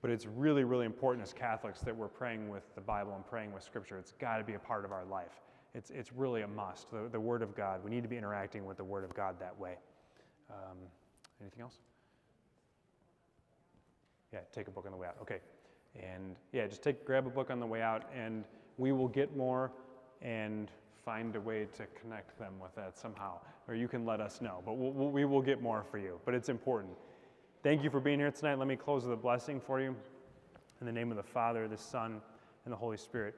[0.01, 3.53] But it's really, really important as Catholics that we're praying with the Bible and praying
[3.53, 3.99] with scripture.
[3.99, 5.41] It's got to be a part of our life.
[5.75, 6.91] It's, it's really a must.
[6.91, 9.41] The, the Word of God, we need to be interacting with the Word of God
[9.41, 9.75] that way.
[10.51, 10.79] Um,
[11.41, 11.81] anything else?
[14.33, 15.17] Yeah, take a book on the way out.
[15.21, 15.41] Okay.
[15.97, 18.45] And yeah, just take grab a book on the way out, and
[18.77, 19.73] we will get more
[20.23, 20.71] and
[21.09, 23.39] find a way to connect them with that somehow.
[23.67, 26.21] Or you can let us know, but we'll, we will get more for you.
[26.27, 26.93] But it's important.
[27.63, 28.59] Thank you for being here tonight.
[28.59, 29.97] Let me close with a blessing for you.
[30.83, 32.21] In the name of the Father, the Son,
[32.67, 33.37] and the Holy Spirit.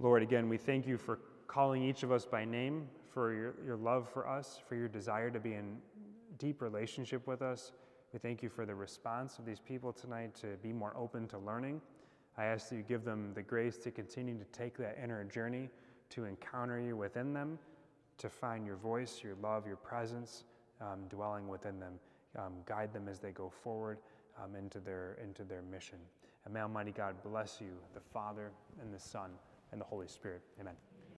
[0.00, 3.76] Lord, again, we thank you for calling each of us by name, for your, your
[3.76, 5.76] love for us, for your desire to be in
[6.38, 7.70] deep relationship with us.
[8.12, 11.38] We thank you for the response of these people tonight to be more open to
[11.38, 11.80] learning.
[12.36, 15.70] I ask that you give them the grace to continue to take that inner journey,
[16.10, 17.58] to encounter you within them,
[18.18, 20.44] to find your voice, your love, your presence
[20.80, 21.94] um, dwelling within them.
[22.38, 23.98] Um, guide them as they go forward
[24.42, 25.98] um, into, their, into their mission.
[26.44, 28.50] And may Almighty God bless you, the Father
[28.80, 29.30] and the Son
[29.72, 30.42] and the Holy Spirit.
[30.60, 30.74] Amen.